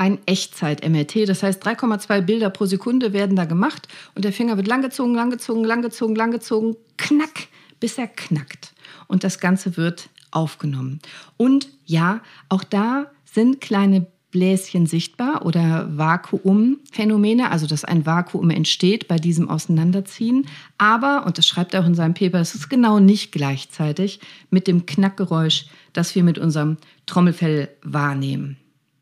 ein 0.00 0.18
Echtzeit-MRT. 0.24 1.28
Das 1.28 1.42
heißt, 1.42 1.62
3,2 1.62 2.22
Bilder 2.22 2.48
pro 2.48 2.64
Sekunde 2.64 3.12
werden 3.12 3.36
da 3.36 3.44
gemacht 3.44 3.86
und 4.14 4.24
der 4.24 4.32
Finger 4.32 4.56
wird 4.56 4.66
langgezogen, 4.66 5.14
langgezogen, 5.14 5.62
langgezogen, 5.62 6.16
langgezogen, 6.16 6.76
knack, 6.96 7.48
bis 7.80 7.98
er 7.98 8.06
knackt. 8.06 8.72
Und 9.08 9.24
das 9.24 9.40
Ganze 9.40 9.76
wird 9.76 10.08
aufgenommen. 10.30 11.00
Und 11.36 11.68
ja, 11.84 12.22
auch 12.48 12.64
da 12.64 13.10
sind 13.26 13.60
kleine 13.60 14.06
Bläschen 14.30 14.86
sichtbar 14.86 15.44
oder 15.44 15.86
Vakuumphänomene, 15.94 17.50
also 17.50 17.66
dass 17.66 17.84
ein 17.84 18.06
Vakuum 18.06 18.48
entsteht 18.48 19.06
bei 19.06 19.16
diesem 19.16 19.50
Auseinanderziehen. 19.50 20.46
Aber, 20.78 21.26
und 21.26 21.36
das 21.36 21.46
schreibt 21.46 21.74
er 21.74 21.82
auch 21.82 21.86
in 21.86 21.94
seinem 21.94 22.14
Paper, 22.14 22.38
es 22.38 22.54
ist 22.54 22.70
genau 22.70 23.00
nicht 23.00 23.32
gleichzeitig 23.32 24.20
mit 24.48 24.66
dem 24.66 24.86
Knackgeräusch, 24.86 25.66
das 25.92 26.14
wir 26.14 26.24
mit 26.24 26.38
unserem 26.38 26.78
Trommelfell 27.04 27.68
wahrnehmen. 27.82 28.56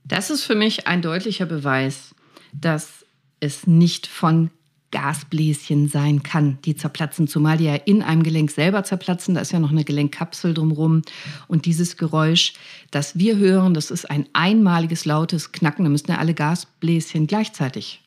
Das 0.09 0.31
ist 0.31 0.43
für 0.43 0.55
mich 0.55 0.87
ein 0.87 1.03
deutlicher 1.03 1.47
Beweis, 1.47 2.15
dass 2.53 3.05
es 3.41 3.67
nicht 3.67 4.07
von 4.07 4.51
Gasbläschen 4.91 5.89
sein 5.89 6.23
kann, 6.23 6.59
die 6.65 6.75
zerplatzen, 6.75 7.29
zumal 7.29 7.59
die 7.59 7.65
ja 7.65 7.75
in 7.75 8.03
einem 8.03 8.23
Gelenk 8.23 8.51
selber 8.51 8.85
zerplatzen. 8.85 9.35
Da 9.35 9.43
ist 9.43 9.53
ja 9.53 9.59
noch 9.59 9.71
eine 9.71 9.85
Gelenkkapsel 9.85 10.55
drumherum. 10.55 11.03
Und 11.47 11.67
dieses 11.67 11.99
Geräusch, 11.99 12.55
das 12.91 13.19
wir 13.19 13.37
hören, 13.37 13.75
das 13.75 13.91
ist 13.91 14.11
ein 14.11 14.27
einmaliges 14.33 15.05
lautes 15.05 15.53
Knacken. 15.53 15.85
Da 15.85 15.91
müssten 15.91 16.13
ja 16.13 16.19
alle 16.19 16.33
Gasbläschen 16.33 17.27
gleichzeitig 17.27 18.03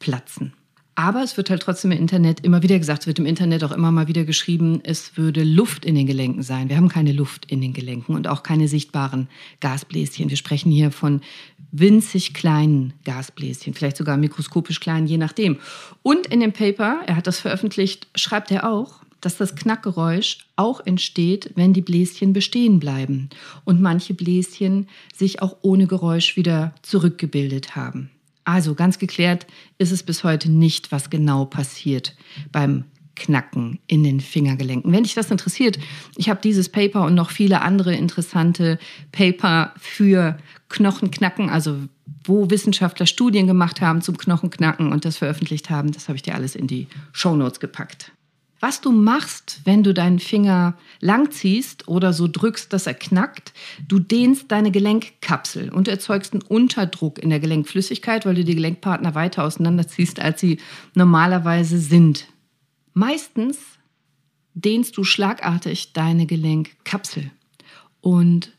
platzen. 0.00 0.52
Aber 0.98 1.22
es 1.22 1.36
wird 1.36 1.48
halt 1.48 1.62
trotzdem 1.62 1.92
im 1.92 1.98
Internet 1.98 2.40
immer 2.40 2.64
wieder 2.64 2.76
gesagt, 2.76 3.02
es 3.02 3.06
wird 3.06 3.20
im 3.20 3.26
Internet 3.26 3.62
auch 3.62 3.70
immer 3.70 3.92
mal 3.92 4.08
wieder 4.08 4.24
geschrieben, 4.24 4.80
es 4.82 5.16
würde 5.16 5.44
Luft 5.44 5.84
in 5.84 5.94
den 5.94 6.08
Gelenken 6.08 6.42
sein. 6.42 6.68
Wir 6.68 6.76
haben 6.76 6.88
keine 6.88 7.12
Luft 7.12 7.44
in 7.44 7.60
den 7.60 7.72
Gelenken 7.72 8.16
und 8.16 8.26
auch 8.26 8.42
keine 8.42 8.66
sichtbaren 8.66 9.28
Gasbläschen. 9.60 10.28
Wir 10.28 10.36
sprechen 10.36 10.72
hier 10.72 10.90
von 10.90 11.20
winzig 11.70 12.34
kleinen 12.34 12.94
Gasbläschen, 13.04 13.74
vielleicht 13.74 13.96
sogar 13.96 14.16
mikroskopisch 14.16 14.80
klein, 14.80 15.06
je 15.06 15.18
nachdem. 15.18 15.58
Und 16.02 16.26
in 16.26 16.40
dem 16.40 16.52
Paper, 16.52 17.02
er 17.06 17.14
hat 17.14 17.28
das 17.28 17.38
veröffentlicht, 17.38 18.08
schreibt 18.16 18.50
er 18.50 18.68
auch, 18.68 18.94
dass 19.20 19.36
das 19.36 19.54
Knackgeräusch 19.54 20.48
auch 20.56 20.84
entsteht, 20.84 21.52
wenn 21.54 21.74
die 21.74 21.82
Bläschen 21.82 22.32
bestehen 22.32 22.80
bleiben 22.80 23.30
und 23.64 23.80
manche 23.80 24.14
Bläschen 24.14 24.88
sich 25.14 25.42
auch 25.42 25.58
ohne 25.62 25.86
Geräusch 25.86 26.34
wieder 26.34 26.74
zurückgebildet 26.82 27.76
haben. 27.76 28.10
Also 28.48 28.74
ganz 28.74 28.98
geklärt 28.98 29.46
ist 29.76 29.92
es 29.92 30.02
bis 30.02 30.24
heute 30.24 30.50
nicht, 30.50 30.90
was 30.90 31.10
genau 31.10 31.44
passiert 31.44 32.16
beim 32.50 32.84
Knacken 33.14 33.78
in 33.86 34.02
den 34.02 34.20
Fingergelenken. 34.20 34.90
Wenn 34.90 35.02
dich 35.02 35.12
das 35.12 35.30
interessiert, 35.30 35.78
ich 36.16 36.30
habe 36.30 36.40
dieses 36.42 36.70
Paper 36.70 37.04
und 37.04 37.14
noch 37.14 37.28
viele 37.30 37.60
andere 37.60 37.94
interessante 37.94 38.78
Paper 39.12 39.74
für 39.76 40.38
Knochenknacken, 40.70 41.50
also 41.50 41.76
wo 42.24 42.48
Wissenschaftler 42.48 43.04
Studien 43.04 43.46
gemacht 43.46 43.82
haben 43.82 44.00
zum 44.00 44.16
Knochenknacken 44.16 44.92
und 44.92 45.04
das 45.04 45.18
veröffentlicht 45.18 45.68
haben, 45.68 45.92
das 45.92 46.08
habe 46.08 46.16
ich 46.16 46.22
dir 46.22 46.34
alles 46.34 46.56
in 46.56 46.66
die 46.66 46.86
Show 47.12 47.36
Notes 47.36 47.60
gepackt. 47.60 48.12
Was 48.60 48.80
du 48.80 48.90
machst, 48.90 49.60
wenn 49.64 49.84
du 49.84 49.94
deinen 49.94 50.18
Finger 50.18 50.76
langziehst 51.00 51.86
oder 51.86 52.12
so 52.12 52.26
drückst, 52.26 52.72
dass 52.72 52.88
er 52.88 52.94
knackt, 52.94 53.52
du 53.86 54.00
dehnst 54.00 54.50
deine 54.50 54.72
Gelenkkapsel 54.72 55.70
und 55.70 55.86
erzeugst 55.86 56.32
einen 56.32 56.42
Unterdruck 56.42 57.18
in 57.18 57.30
der 57.30 57.38
Gelenkflüssigkeit, 57.38 58.26
weil 58.26 58.34
du 58.34 58.44
die 58.44 58.56
Gelenkpartner 58.56 59.14
weiter 59.14 59.44
auseinanderziehst, 59.44 60.18
als 60.20 60.40
sie 60.40 60.58
normalerweise 60.94 61.78
sind. 61.78 62.26
Meistens 62.94 63.58
dehnst 64.54 64.96
du 64.96 65.04
schlagartig 65.04 65.92
deine 65.92 66.26
Gelenkkapsel. 66.26 67.30
Und 68.00 68.52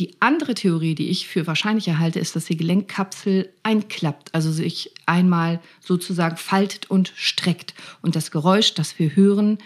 die 0.00 0.16
andere 0.20 0.54
Theorie, 0.54 0.94
die 0.94 1.10
ich 1.10 1.28
für 1.28 1.46
wahrscheinlich 1.46 1.88
halte, 1.88 2.18
ist, 2.18 2.34
dass 2.34 2.46
die 2.46 2.56
Gelenkkapsel 2.56 3.52
einklappt, 3.62 4.34
also 4.34 4.50
sich 4.50 4.90
einmal 5.04 5.60
sozusagen 5.80 6.38
faltet 6.38 6.90
und 6.90 7.12
streckt. 7.14 7.74
Und 8.00 8.16
das 8.16 8.30
Geräusch, 8.30 8.74
das 8.74 8.98
wir 8.98 9.14
hören, 9.14 9.58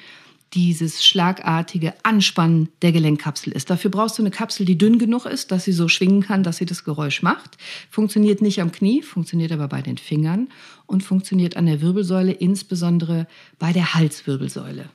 dieses 0.52 1.04
schlagartige 1.04 1.94
Anspannen 2.04 2.68
der 2.82 2.92
Gelenkkapsel 2.92 3.52
ist. 3.52 3.70
Dafür 3.70 3.90
brauchst 3.90 4.18
du 4.18 4.22
eine 4.22 4.30
Kapsel, 4.30 4.66
die 4.66 4.78
dünn 4.78 4.98
genug 4.98 5.26
ist, 5.26 5.50
dass 5.50 5.64
sie 5.64 5.72
so 5.72 5.88
schwingen 5.88 6.22
kann, 6.22 6.42
dass 6.42 6.58
sie 6.58 6.66
das 6.66 6.84
Geräusch 6.84 7.22
macht. 7.22 7.56
Funktioniert 7.90 8.40
nicht 8.40 8.60
am 8.60 8.70
Knie, 8.70 9.02
funktioniert 9.02 9.52
aber 9.52 9.68
bei 9.68 9.82
den 9.82 9.98
Fingern 9.98 10.48
und 10.86 11.02
funktioniert 11.02 11.56
an 11.56 11.66
der 11.66 11.80
Wirbelsäule, 11.80 12.32
insbesondere 12.32 13.26
bei 13.58 13.72
der 13.72 13.94
Halswirbelsäule. 13.94 14.90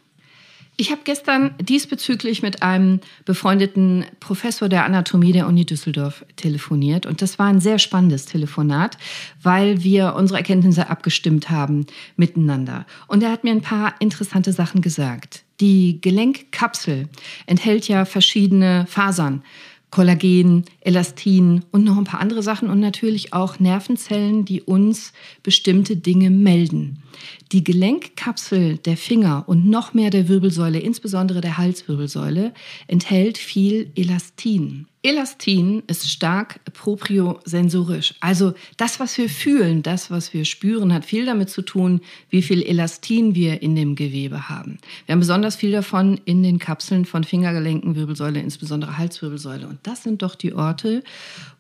Ich 0.80 0.92
habe 0.92 1.02
gestern 1.04 1.56
diesbezüglich 1.60 2.42
mit 2.42 2.64
einem 2.64 3.02
befreundeten 3.26 4.06
Professor 4.22 4.70
der 4.70 4.86
Anatomie 4.86 5.34
der 5.34 5.46
Uni 5.46 5.66
Düsseldorf 5.66 6.24
telefoniert 6.38 7.06
und 7.06 7.22
das 7.22 7.38
war 7.38 7.48
ein 7.48 7.60
sehr 7.60 7.80
spannendes 7.80 8.28
Telefonat, 8.28 8.98
weil 9.44 9.84
wir 9.84 10.16
unsere 10.16 10.38
Erkenntnisse 10.38 10.90
abgestimmt 10.90 11.50
haben 11.50 11.86
miteinander. 12.16 12.86
Und 13.08 13.24
er 13.24 13.32
hat 13.34 13.44
mir 13.44 13.52
ein 13.52 13.62
paar 13.62 13.96
interessante 14.00 14.54
Sachen 14.54 14.80
gesagt. 14.80 15.44
Die 15.60 16.00
Gelenkkapsel 16.00 17.10
enthält 17.46 17.90
ja 17.90 18.06
verschiedene 18.06 18.86
Fasern. 18.88 19.44
Kollagen, 19.92 20.64
Elastin 20.89 21.63
und 21.72 21.84
noch 21.84 21.98
ein 21.98 22.03
paar 22.03 22.19
andere 22.19 22.41
Sachen 22.41 22.67
und 22.67 22.79
natürlich 22.79 23.31
auch 23.31 23.60
Nervenzellen, 23.60 24.43
die 24.43 24.63
uns 24.63 25.13
bestimmte 25.43 25.96
Dinge 25.96 26.31
melden. 26.31 27.03
Die 27.51 27.63
Gelenkkapsel 27.63 28.77
der 28.77 28.98
Finger 28.98 29.43
und 29.46 29.69
noch 29.69 29.93
mehr 29.93 30.10
der 30.10 30.27
Wirbelsäule, 30.27 30.79
insbesondere 30.79 31.41
der 31.41 31.60
Halswirbelsäule, 31.60 32.53
enthält 32.88 33.38
viel 33.38 33.91
Elastin. 33.96 34.88
Elastin 35.01 35.81
ist 35.88 36.10
stark 36.10 36.60
propriosensorisch. 36.74 38.15
Also 38.19 38.53
das, 38.75 39.00
was 39.00 39.17
wir 39.17 39.29
fühlen, 39.29 39.81
das, 39.81 40.12
was 40.12 40.34
wir 40.34 40.43
spüren, 40.43 40.93
hat 40.93 41.05
viel 41.05 41.25
damit 41.25 41.50
zu 41.50 41.62
tun, 41.62 42.01
wie 42.29 42.41
viel 42.41 42.62
Elastin 42.62 43.34
wir 43.34 43.62
in 43.62 43.75
dem 43.77 43.96
Gewebe 43.96 44.50
haben. 44.50 44.77
Wir 45.05 45.13
haben 45.13 45.22
besonders 45.22 45.55
viel 45.55 45.72
davon 45.72 46.19
in 46.25 46.43
den 46.43 46.60
Kapseln 46.60 47.05
von 47.05 47.24
Fingergelenken, 47.24 47.96
Wirbelsäule, 47.96 48.41
insbesondere 48.41 48.98
Halswirbelsäule. 48.98 49.67
Und 49.67 49.79
das 49.84 50.03
sind 50.03 50.22
doch 50.22 50.36
die 50.36 50.53
Orte, 50.53 50.79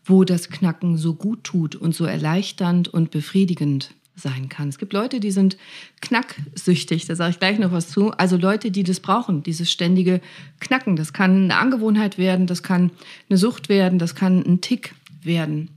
wo 0.05 0.23
das 0.23 0.49
Knacken 0.49 0.97
so 0.97 1.13
gut 1.13 1.43
tut 1.43 1.75
und 1.75 1.93
so 1.95 2.05
erleichternd 2.05 2.87
und 2.87 3.11
befriedigend 3.11 3.93
sein 4.15 4.49
kann. 4.49 4.69
Es 4.69 4.77
gibt 4.77 4.93
Leute, 4.93 5.19
die 5.19 5.31
sind 5.31 5.57
knacksüchtig, 6.01 7.05
da 7.05 7.15
sage 7.15 7.31
ich 7.31 7.39
gleich 7.39 7.57
noch 7.59 7.71
was 7.71 7.87
zu. 7.89 8.11
Also 8.11 8.37
Leute, 8.37 8.71
die 8.71 8.83
das 8.83 8.99
brauchen, 8.99 9.43
dieses 9.43 9.71
ständige 9.71 10.21
Knacken. 10.59 10.95
Das 10.95 11.13
kann 11.13 11.45
eine 11.45 11.57
Angewohnheit 11.57 12.17
werden, 12.17 12.47
das 12.47 12.63
kann 12.63 12.91
eine 13.29 13.37
Sucht 13.37 13.69
werden, 13.69 13.99
das 13.99 14.15
kann 14.15 14.43
ein 14.45 14.61
Tick 14.61 14.93
werden. 15.23 15.69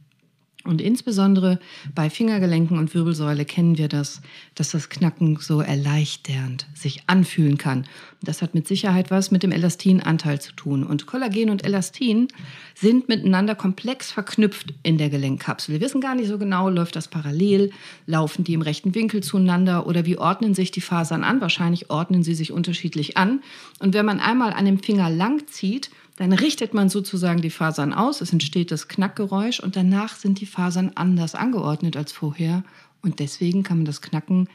Und 0.65 0.81
insbesondere 0.81 1.59
bei 1.95 2.09
Fingergelenken 2.09 2.79
und 2.79 2.95
Wirbelsäule 2.95 3.45
kennen 3.45 3.79
wir 3.79 3.89
das, 3.89 4.23
dass 4.55 4.71
das 4.71 4.89
Knacken 4.89 5.39
so 5.41 5.61
erleichternd 5.61 6.67
sich 6.75 7.03
anfühlen 7.09 7.59
kann. 7.59 7.87
Das 8.23 8.43
hat 8.43 8.55
mit 8.55 8.69
Sicherheit 8.69 9.11
was 9.11 9.33
mit 9.33 9.43
dem 9.43 9.51
Elastinanteil 9.51 10.41
zu 10.41 10.53
tun. 10.53 10.85
Und 10.85 11.07
Kollagen 11.07 11.51
und 11.51 11.65
Elastin 11.65 12.29
sind 12.77 13.09
miteinander 13.09 13.57
komplex 13.57 14.13
verknüpft 14.13 14.73
in 14.85 14.99
der 14.99 15.11
Gelenkkapsel. 15.11 15.75
Wir 15.75 15.81
wissen 15.81 16.01
gar 16.01 16.15
nicht 16.15 16.29
so 16.29 16.39
genau, 16.39 16.69
läuft 16.69 16.95
das 16.95 17.09
parallel, 17.09 17.73
laufen 18.07 18.45
die 18.45 18.55
im 18.55 18.63
rechten 18.63 18.95
Winkel 18.95 19.23
zueinander 19.23 19.87
oder 19.89 20.07
wie 20.07 20.19
ordnen 20.19 20.55
sich 20.55 20.71
die 20.71 20.81
Fasern 20.81 21.25
an? 21.25 21.41
Wahrscheinlich 21.41 21.91
ordnen 21.91 22.23
sie 22.23 22.35
sich 22.35 22.53
unterschiedlich 22.53 23.17
an. 23.17 23.43
Und 23.81 23.95
wenn 23.95 24.07
man 24.07 24.21
einmal 24.21 24.53
an 24.53 24.65
dem 24.65 24.79
Finger 24.79 25.11
lang 25.11 25.49
zieht, 25.49 25.91
dann 26.17 26.33
richtet 26.33 26.75
man 26.75 26.89
sozusagen 26.89 27.41
die 27.41 27.51
Fasern 27.51 27.93
aus, 27.93 28.21
es 28.21 28.33
entsteht 28.33 28.71
das 28.71 28.89
Knackgeräusch 28.89 29.61
und 29.61 29.77
danach 29.77 30.17
sind 30.17 30.41
die 30.41 30.47
Fasern 30.47 30.93
anders 30.95 31.35
angeordnet 31.35 31.97
als 31.97 32.13
vorher 32.13 32.65
und 33.01 33.19
deswegen 33.19 33.63
kann 33.63 33.79
man 33.79 33.87
das 33.87 34.03
Knacken 34.03 34.49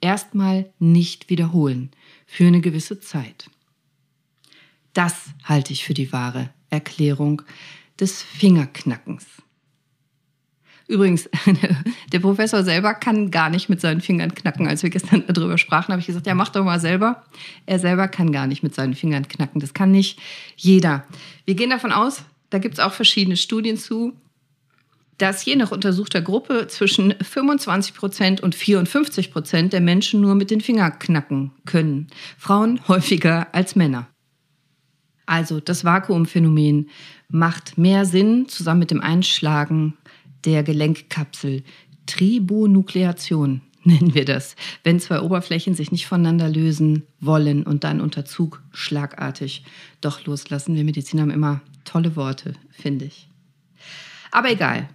erstmal 0.00 0.70
nicht 0.78 1.30
wiederholen 1.30 1.90
für 2.26 2.46
eine 2.46 2.60
gewisse 2.60 3.00
Zeit. 3.00 3.48
Das 4.92 5.30
halte 5.44 5.72
ich 5.72 5.84
für 5.84 5.94
die 5.94 6.12
wahre 6.12 6.50
Erklärung 6.70 7.42
des 7.98 8.22
Fingerknackens. 8.22 9.26
Übrigens, 10.86 11.28
der 12.12 12.18
Professor 12.20 12.62
selber 12.62 12.94
kann 12.94 13.30
gar 13.30 13.48
nicht 13.48 13.68
mit 13.68 13.80
seinen 13.80 14.00
Fingern 14.00 14.34
knacken. 14.34 14.68
Als 14.68 14.82
wir 14.82 14.90
gestern 14.90 15.24
darüber 15.28 15.58
sprachen, 15.58 15.92
habe 15.92 16.00
ich 16.00 16.06
gesagt, 16.06 16.26
ja, 16.26 16.34
mach 16.34 16.50
doch 16.50 16.64
mal 16.64 16.80
selber. 16.80 17.24
Er 17.66 17.78
selber 17.78 18.08
kann 18.08 18.32
gar 18.32 18.46
nicht 18.46 18.62
mit 18.62 18.74
seinen 18.74 18.94
Fingern 18.94 19.26
knacken. 19.26 19.60
Das 19.60 19.74
kann 19.74 19.90
nicht 19.90 20.18
jeder. 20.56 21.04
Wir 21.46 21.54
gehen 21.54 21.70
davon 21.70 21.92
aus, 21.92 22.22
da 22.50 22.58
gibt 22.58 22.74
es 22.74 22.80
auch 22.80 22.92
verschiedene 22.92 23.36
Studien 23.36 23.76
zu, 23.76 24.14
dass 25.18 25.44
je 25.44 25.56
nach 25.56 25.70
untersuchter 25.70 26.20
Gruppe 26.20 26.66
zwischen 26.66 27.14
25 27.20 27.94
Prozent 27.94 28.40
und 28.40 28.54
54 28.54 29.32
Prozent 29.32 29.72
der 29.72 29.80
Menschen 29.80 30.20
nur 30.20 30.34
mit 30.34 30.50
den 30.50 30.60
Fingern 30.60 30.98
knacken 30.98 31.52
können. 31.64 32.08
Frauen 32.36 32.80
häufiger 32.88 33.48
als 33.52 33.76
Männer. 33.76 34.08
Also 35.26 35.60
das 35.60 35.84
Vakuumphänomen 35.84 36.90
macht 37.28 37.78
mehr 37.78 38.04
Sinn 38.04 38.48
zusammen 38.48 38.80
mit 38.80 38.90
dem 38.90 39.00
Einschlagen 39.00 39.94
der 40.44 40.62
Gelenkkapsel. 40.62 41.62
Tribonukleation 42.06 43.62
nennen 43.84 44.14
wir 44.14 44.24
das, 44.24 44.56
wenn 44.82 45.00
zwei 45.00 45.20
Oberflächen 45.20 45.74
sich 45.74 45.92
nicht 45.92 46.06
voneinander 46.06 46.48
lösen 46.48 47.04
wollen 47.20 47.62
und 47.64 47.84
dann 47.84 48.00
unter 48.00 48.24
Zug 48.24 48.62
schlagartig 48.72 49.64
doch 50.00 50.24
loslassen. 50.24 50.74
Wir 50.74 50.84
Mediziner 50.84 51.22
haben 51.22 51.30
immer 51.30 51.60
tolle 51.84 52.16
Worte, 52.16 52.54
finde 52.70 53.04
ich. 53.06 53.28
Aber 54.30 54.50
egal, 54.50 54.88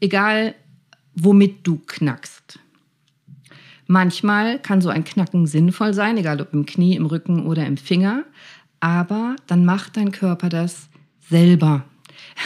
egal 0.00 0.54
womit 1.14 1.66
du 1.66 1.80
knackst. 1.86 2.58
Manchmal 3.86 4.60
kann 4.60 4.80
so 4.80 4.88
ein 4.88 5.04
Knacken 5.04 5.46
sinnvoll 5.46 5.94
sein, 5.94 6.16
egal 6.16 6.40
ob 6.40 6.54
im 6.54 6.64
Knie, 6.64 6.94
im 6.94 7.06
Rücken 7.06 7.44
oder 7.46 7.66
im 7.66 7.76
Finger, 7.76 8.24
aber 8.78 9.36
dann 9.46 9.64
macht 9.64 9.96
dein 9.96 10.12
Körper 10.12 10.48
das 10.48 10.88
selber. 11.28 11.84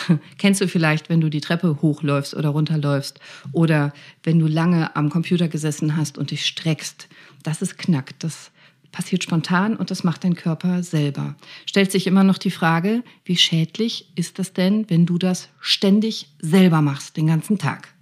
Kennst 0.39 0.61
du 0.61 0.69
vielleicht, 0.69 1.09
wenn 1.09 1.21
du 1.21 1.29
die 1.29 1.41
Treppe 1.41 1.79
hochläufst 1.83 2.35
oder 2.35 2.51
runterläufst 2.51 3.21
oder 3.53 3.93
wenn 4.23 4.39
du 4.39 4.47
lange 4.47 4.95
am 4.97 5.11
Computer 5.11 5.49
gesessen 5.49 5.97
hast 5.97 6.19
und 6.19 6.31
dich 6.31 6.47
streckst? 6.47 7.09
Das 7.43 7.63
ist 7.63 7.79
Knack. 7.79 8.19
Das 8.19 8.51
passiert 8.95 9.25
spontan 9.25 9.77
und 9.77 9.91
das 9.91 10.05
macht 10.05 10.23
dein 10.23 10.37
Körper 10.37 10.83
selber. 10.83 11.35
Stellt 11.67 11.91
sich 11.91 12.07
immer 12.07 12.23
noch 12.23 12.39
die 12.39 12.53
Frage, 12.53 13.03
wie 13.25 13.37
schädlich 13.37 14.13
ist 14.15 14.39
das 14.39 14.53
denn, 14.53 14.89
wenn 14.89 15.05
du 15.05 15.19
das 15.19 15.49
ständig 15.61 16.29
selber 16.39 16.81
machst, 16.81 17.17
den 17.17 17.27
ganzen 17.27 17.59
Tag? 17.59 17.93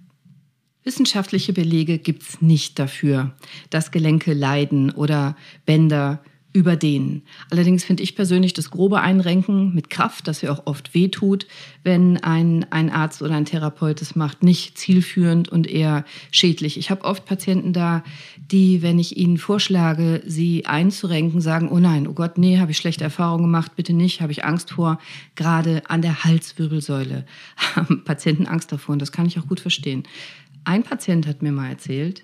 Wissenschaftliche 0.83 1.53
Belege 1.53 1.97
gibt 1.97 2.23
es 2.23 2.41
nicht 2.41 2.77
dafür, 2.77 3.31
dass 3.69 3.91
Gelenke 3.91 4.33
leiden 4.33 4.91
oder 4.91 5.35
Bänder 5.65 6.21
über 6.53 6.75
denen. 6.75 7.23
Allerdings 7.49 7.83
finde 7.83 8.03
ich 8.03 8.15
persönlich 8.15 8.53
das 8.53 8.69
grobe 8.69 9.01
Einrenken 9.01 9.73
mit 9.73 9.89
Kraft, 9.89 10.27
das 10.27 10.41
ja 10.41 10.51
auch 10.51 10.61
oft 10.65 10.93
wehtut, 10.93 11.47
wenn 11.83 12.17
ein, 12.17 12.67
ein 12.71 12.91
Arzt 12.91 13.23
oder 13.23 13.35
ein 13.35 13.45
Therapeut 13.45 14.01
es 14.03 14.15
macht, 14.15 14.43
nicht 14.43 14.77
zielführend 14.77 15.49
und 15.49 15.65
eher 15.65 16.05
schädlich. 16.31 16.77
Ich 16.77 16.91
habe 16.91 17.05
oft 17.05 17.25
Patienten 17.25 17.73
da, 17.73 18.03
die, 18.51 18.83
wenn 18.83 18.99
ich 18.99 19.17
ihnen 19.17 19.39
vorschlage, 19.39 20.21
sie 20.27 20.67
einzurenken, 20.67 21.41
sagen, 21.41 21.69
oh 21.69 21.79
nein, 21.79 22.07
oh 22.07 22.13
Gott, 22.13 22.37
nee, 22.37 22.59
habe 22.59 22.69
ich 22.69 22.77
schlechte 22.77 23.03
Erfahrungen 23.03 23.45
gemacht, 23.45 23.75
bitte 23.75 23.93
nicht, 23.93 24.21
habe 24.21 24.31
ich 24.31 24.45
Angst 24.45 24.71
vor. 24.71 24.99
Gerade 25.33 25.81
an 25.89 26.03
der 26.03 26.23
Halswirbelsäule 26.23 27.25
haben 27.75 28.03
Patienten 28.03 28.45
Angst 28.45 28.71
davor 28.71 28.93
und 28.93 29.01
das 29.01 29.11
kann 29.11 29.25
ich 29.25 29.39
auch 29.39 29.47
gut 29.47 29.59
verstehen. 29.59 30.03
Ein 30.65 30.83
Patient 30.83 31.25
hat 31.25 31.41
mir 31.41 31.51
mal 31.51 31.69
erzählt, 31.69 32.23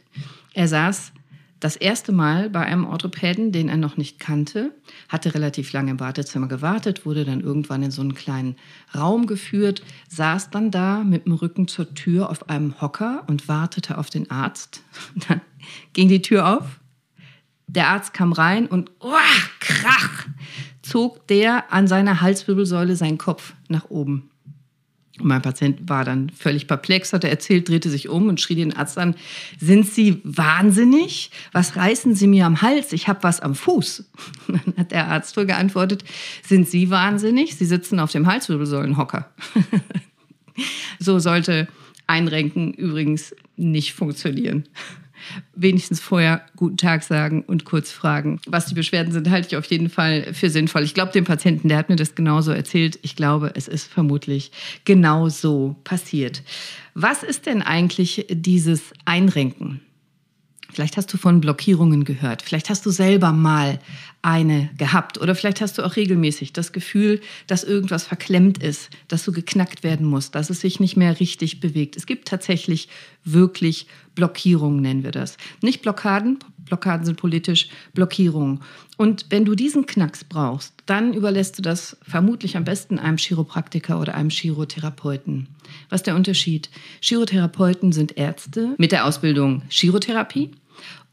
er 0.54 0.68
saß 0.68 1.14
das 1.60 1.76
erste 1.76 2.12
Mal 2.12 2.50
bei 2.50 2.62
einem 2.62 2.86
Orthopäden, 2.86 3.52
den 3.52 3.68
er 3.68 3.78
noch 3.78 3.98
nicht 3.98 4.20
kannte, 4.20 4.72
hatte 5.10 5.34
relativ 5.34 5.74
lange 5.74 5.92
im 5.92 6.00
Wartezimmer 6.00 6.48
gewartet, 6.48 7.06
wurde 7.06 7.26
dann 7.26 7.42
irgendwann 7.42 7.84
in 7.84 7.92
so 7.92 8.02
einen 8.02 8.16
kleinen 8.16 8.56
Raum 8.96 9.28
geführt, 9.28 9.84
saß 10.08 10.52
dann 10.52 10.72
da 10.72 11.04
mit 11.04 11.26
dem 11.26 11.34
Rücken 11.34 11.68
zur 11.68 11.94
Tür 11.94 12.30
auf 12.30 12.50
einem 12.50 12.80
Hocker 12.80 13.24
und 13.28 13.48
wartete 13.48 13.98
auf 13.98 14.10
den 14.10 14.32
Arzt. 14.32 14.84
Dann 15.28 15.42
ging 15.94 16.08
die 16.08 16.22
Tür 16.22 16.58
auf, 16.58 16.80
der 17.68 17.90
Arzt 17.90 18.14
kam 18.14 18.32
rein 18.32 18.66
und 18.66 18.92
oh, 19.00 19.12
krach, 19.60 20.28
zog 20.82 21.28
der 21.28 21.72
an 21.72 21.88
seiner 21.88 22.22
Halswirbelsäule 22.22 22.96
seinen 22.96 23.18
Kopf 23.18 23.54
nach 23.68 23.90
oben. 23.90 24.32
Mein 25.22 25.42
Patient 25.42 25.90
war 25.90 26.04
dann 26.04 26.30
völlig 26.30 26.68
perplex, 26.68 27.14
hat 27.14 27.24
er 27.24 27.30
erzählt, 27.30 27.70
drehte 27.70 27.90
sich 27.90 28.10
um 28.10 28.28
und 28.28 28.40
schrie 28.40 28.56
den 28.56 28.76
Arzt 28.76 28.98
an, 28.98 29.16
sind 29.60 29.86
Sie 29.88 30.22
wahnsinnig? 30.24 31.32
Was 31.52 31.76
reißen 31.76 32.16
Sie 32.16 32.28
mir 32.28 32.46
am 32.46 32.62
Hals? 32.62 32.94
Ich 32.94 33.08
habe 33.08 33.24
was 33.24 33.40
am 33.40 33.56
Fuß. 33.56 34.10
Dann 34.48 34.74
hat 34.78 34.92
der 34.92 35.08
Arzt 35.08 35.36
wohl 35.38 35.46
geantwortet, 35.46 36.04
sind 36.44 36.68
Sie 36.68 36.90
wahnsinnig? 36.90 37.56
Sie 37.56 37.66
sitzen 37.66 38.00
auf 38.00 38.12
dem 38.12 38.28
Halswirbelsäulenhocker. 38.28 39.30
so 41.00 41.20
sollte 41.20 41.68
Einrenken 42.08 42.74
übrigens 42.74 43.36
nicht 43.56 43.94
funktionieren 43.94 44.66
wenigstens 45.56 46.00
vorher 46.00 46.46
guten 46.56 46.78
Tag 46.78 47.04
sagen 47.04 47.44
und 47.44 47.66
kurz 47.66 47.92
fragen. 47.92 48.40
Was 48.48 48.68
die 48.68 48.74
Beschwerden 48.74 49.12
sind, 49.12 49.30
halte 49.30 49.48
ich 49.50 49.58
auf 49.58 49.66
jeden 49.66 49.90
Fall 49.90 50.34
für 50.34 50.50
sinnvoll. 50.50 50.84
Ich 50.84 50.94
glaube, 50.94 51.12
dem 51.12 51.26
Patienten, 51.26 51.70
der 51.70 51.78
hat 51.78 51.90
mir 51.90 51.96
das 51.96 52.16
genauso 52.16 52.52
erzählt. 52.52 53.00
Ich 53.02 53.16
glaube, 53.16 53.52
es 53.56 53.68
ist 53.68 53.92
vermutlich 53.92 54.52
genau 54.86 55.30
so 55.30 55.76
passiert. 55.84 56.44
Was 56.94 57.24
ist 57.24 57.46
denn 57.46 57.62
eigentlich 57.62 58.26
dieses 58.30 58.94
Einrenken? 59.06 59.82
Vielleicht 60.72 60.98
hast 60.98 61.12
du 61.12 61.18
von 61.18 61.42
Blockierungen 61.42 62.04
gehört. 62.04 62.42
Vielleicht 62.42 62.70
hast 62.70 62.86
du 62.86 62.92
selber 62.92 63.32
mal 63.32 63.80
eine 64.22 64.70
gehabt. 64.78 65.20
Oder 65.20 65.34
vielleicht 65.34 65.62
hast 65.62 65.78
du 65.78 65.84
auch 65.84 65.96
regelmäßig 65.96 66.54
das 66.54 66.72
Gefühl, 66.72 67.22
dass 67.48 67.64
irgendwas 67.64 68.06
verklemmt 68.06 68.62
ist, 68.62 68.90
dass 69.08 69.24
so 69.24 69.32
geknackt 69.32 69.84
werden 69.84 70.06
muss, 70.06 70.32
dass 70.32 70.50
es 70.50 70.62
sich 70.62 70.80
nicht 70.80 70.96
mehr 70.96 71.20
richtig 71.20 71.60
bewegt. 71.60 71.98
Es 71.98 72.06
gibt 72.06 72.28
tatsächlich 72.28 72.88
wirklich 73.24 73.88
Blockierungen, 74.16 74.82
nennen 74.82 75.04
wir 75.04 75.12
das. 75.12 75.38
Nicht 75.62 75.82
Blockaden. 75.82 76.40
Blockaden 76.66 77.06
sind 77.06 77.18
politisch 77.18 77.70
Blockierungen. 77.94 78.62
Und 79.00 79.28
wenn 79.30 79.46
du 79.46 79.56
diesen 79.56 79.86
Knacks 79.86 80.26
brauchst, 80.26 80.74
dann 80.86 81.14
überlässt 81.14 81.58
du 81.58 81.62
das 81.62 81.96
vermutlich 82.02 82.58
am 82.58 82.66
besten 82.66 83.00
einem 83.00 83.16
Chiropraktiker 83.16 83.98
oder 83.98 84.14
einem 84.14 84.28
Chirotherapeuten. 84.30 85.48
Was 85.88 86.02
ist 86.02 86.08
der 86.08 86.18
Unterschied? 86.18 86.70
Chirotherapeuten 87.00 87.94
sind 87.94 88.18
Ärzte 88.18 88.76
mit 88.78 88.92
der 88.92 89.06
Ausbildung 89.06 89.62
Chirotherapie 89.70 90.52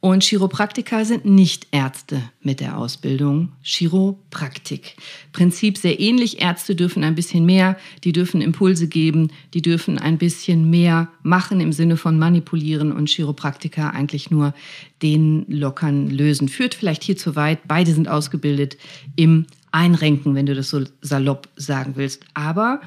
und 0.00 0.22
Chiropraktiker 0.22 1.04
sind 1.04 1.24
nicht 1.24 1.68
Ärzte 1.72 2.22
mit 2.42 2.60
der 2.60 2.78
Ausbildung 2.78 3.52
Chiropraktik. 3.62 4.96
Prinzip 5.32 5.78
sehr 5.78 5.98
ähnlich. 5.98 6.40
Ärzte 6.40 6.76
dürfen 6.76 7.02
ein 7.02 7.14
bisschen 7.14 7.46
mehr, 7.46 7.76
die 8.04 8.12
dürfen 8.12 8.40
Impulse 8.40 8.88
geben, 8.88 9.32
die 9.54 9.62
dürfen 9.62 9.98
ein 9.98 10.18
bisschen 10.18 10.68
mehr 10.68 11.08
machen 11.22 11.60
im 11.60 11.72
Sinne 11.72 11.96
von 11.96 12.18
manipulieren 12.18 12.92
und 12.92 13.08
Chiropraktiker 13.08 13.94
eigentlich 13.94 14.30
nur 14.30 14.54
den 15.02 15.44
Lockern 15.48 16.10
lösen. 16.10 16.48
Führt 16.48 16.74
vielleicht 16.74 17.02
hier 17.02 17.16
zu 17.16 17.34
weit. 17.34 17.60
Beide 17.66 17.92
sind 17.92 18.06
ausgebildet 18.06 18.76
im 19.16 19.46
Einrenken, 19.72 20.34
wenn 20.34 20.46
du 20.46 20.54
das 20.54 20.70
so 20.70 20.84
salopp 21.00 21.48
sagen 21.56 21.94
willst. 21.96 22.22
Aber 22.34 22.80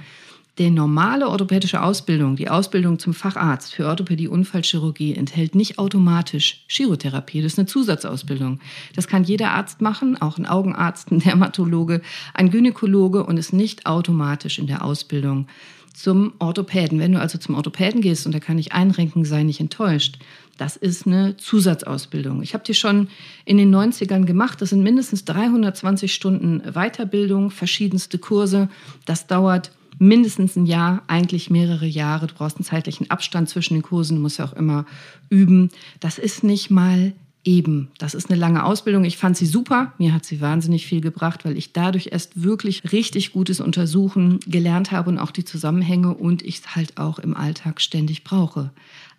die 0.59 0.69
normale 0.69 1.29
orthopädische 1.29 1.81
Ausbildung, 1.81 2.35
die 2.35 2.49
Ausbildung 2.49 2.99
zum 2.99 3.13
Facharzt 3.13 3.73
für 3.73 3.87
Orthopädie 3.87 4.27
Unfallchirurgie, 4.27 5.15
enthält 5.15 5.55
nicht 5.55 5.79
automatisch 5.79 6.65
Chirotherapie. 6.67 7.41
Das 7.41 7.53
ist 7.53 7.59
eine 7.59 7.65
Zusatzausbildung. 7.65 8.59
Das 8.93 9.07
kann 9.07 9.23
jeder 9.23 9.51
Arzt 9.51 9.79
machen, 9.79 10.21
auch 10.21 10.37
ein 10.37 10.45
Augenarzt, 10.45 11.11
ein 11.11 11.19
Dermatologe, 11.19 12.01
ein 12.33 12.51
Gynäkologe 12.51 13.23
und 13.25 13.37
ist 13.37 13.53
nicht 13.53 13.85
automatisch 13.85 14.59
in 14.59 14.67
der 14.67 14.83
Ausbildung 14.83 15.47
zum 15.93 16.33
Orthopäden. 16.39 16.99
Wenn 16.99 17.13
du 17.13 17.21
also 17.21 17.37
zum 17.37 17.55
Orthopäden 17.55 18.01
gehst, 18.01 18.25
und 18.25 18.35
da 18.35 18.39
kann 18.39 18.57
ich 18.57 18.73
einrenken, 18.73 19.23
sei 19.23 19.43
nicht 19.43 19.61
enttäuscht. 19.61 20.19
Das 20.57 20.75
ist 20.75 21.07
eine 21.07 21.37
Zusatzausbildung. 21.37 22.41
Ich 22.41 22.53
habe 22.53 22.65
die 22.65 22.73
schon 22.73 23.07
in 23.45 23.57
den 23.57 23.73
90ern 23.73 24.25
gemacht. 24.25 24.61
Das 24.61 24.71
sind 24.71 24.83
mindestens 24.83 25.23
320 25.23 26.13
Stunden 26.13 26.61
Weiterbildung, 26.73 27.49
verschiedenste 27.49 28.17
Kurse. 28.17 28.67
Das 29.05 29.25
dauert 29.25 29.71
mindestens 29.99 30.55
ein 30.55 30.65
Jahr, 30.65 31.03
eigentlich 31.07 31.49
mehrere 31.49 31.85
Jahre. 31.85 32.27
Du 32.27 32.33
brauchst 32.33 32.57
einen 32.57 32.65
zeitlichen 32.65 33.11
Abstand 33.11 33.49
zwischen 33.49 33.75
den 33.75 33.83
Kursen, 33.83 34.15
du 34.15 34.21
musst 34.21 34.39
ja 34.39 34.45
auch 34.45 34.53
immer 34.53 34.85
üben. 35.29 35.69
Das 35.99 36.17
ist 36.17 36.43
nicht 36.43 36.71
mal 36.71 37.13
eben. 37.43 37.89
Das 37.97 38.13
ist 38.13 38.29
eine 38.29 38.39
lange 38.39 38.63
Ausbildung. 38.63 39.05
Ich 39.05 39.17
fand 39.17 39.37
sie 39.37 39.45
super. 39.45 39.93
Mir 39.97 40.13
hat 40.13 40.25
sie 40.25 40.41
wahnsinnig 40.41 40.85
viel 40.85 41.01
gebracht, 41.01 41.45
weil 41.45 41.57
ich 41.57 41.73
dadurch 41.73 42.09
erst 42.11 42.43
wirklich 42.43 42.91
richtig 42.91 43.31
gutes 43.31 43.59
Untersuchen 43.59 44.39
gelernt 44.45 44.91
habe 44.91 45.09
und 45.09 45.19
auch 45.19 45.31
die 45.31 45.45
Zusammenhänge 45.45 46.13
und 46.13 46.41
ich 46.41 46.59
es 46.59 46.75
halt 46.75 46.97
auch 46.97 47.19
im 47.19 47.35
Alltag 47.35 47.81
ständig 47.81 48.23
brauche. 48.23 48.71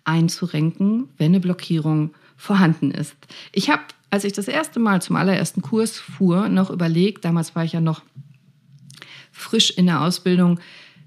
Einzurenken, 0.03 1.09
wenn 1.17 1.31
eine 1.31 1.39
Blockierung 1.39 2.11
vorhanden 2.37 2.91
ist. 2.91 3.15
Ich 3.51 3.69
habe, 3.69 3.83
als 4.09 4.23
ich 4.23 4.33
das 4.33 4.47
erste 4.47 4.79
Mal 4.79 5.01
zum 5.01 5.15
allerersten 5.15 5.61
Kurs 5.61 5.99
fuhr, 5.99 6.49
noch 6.49 6.69
überlegt, 6.69 7.23
damals 7.25 7.55
war 7.55 7.65
ich 7.65 7.73
ja 7.73 7.81
noch 7.81 8.01
frisch 9.41 9.71
in 9.71 9.87
der 9.87 10.01
Ausbildung, 10.01 10.59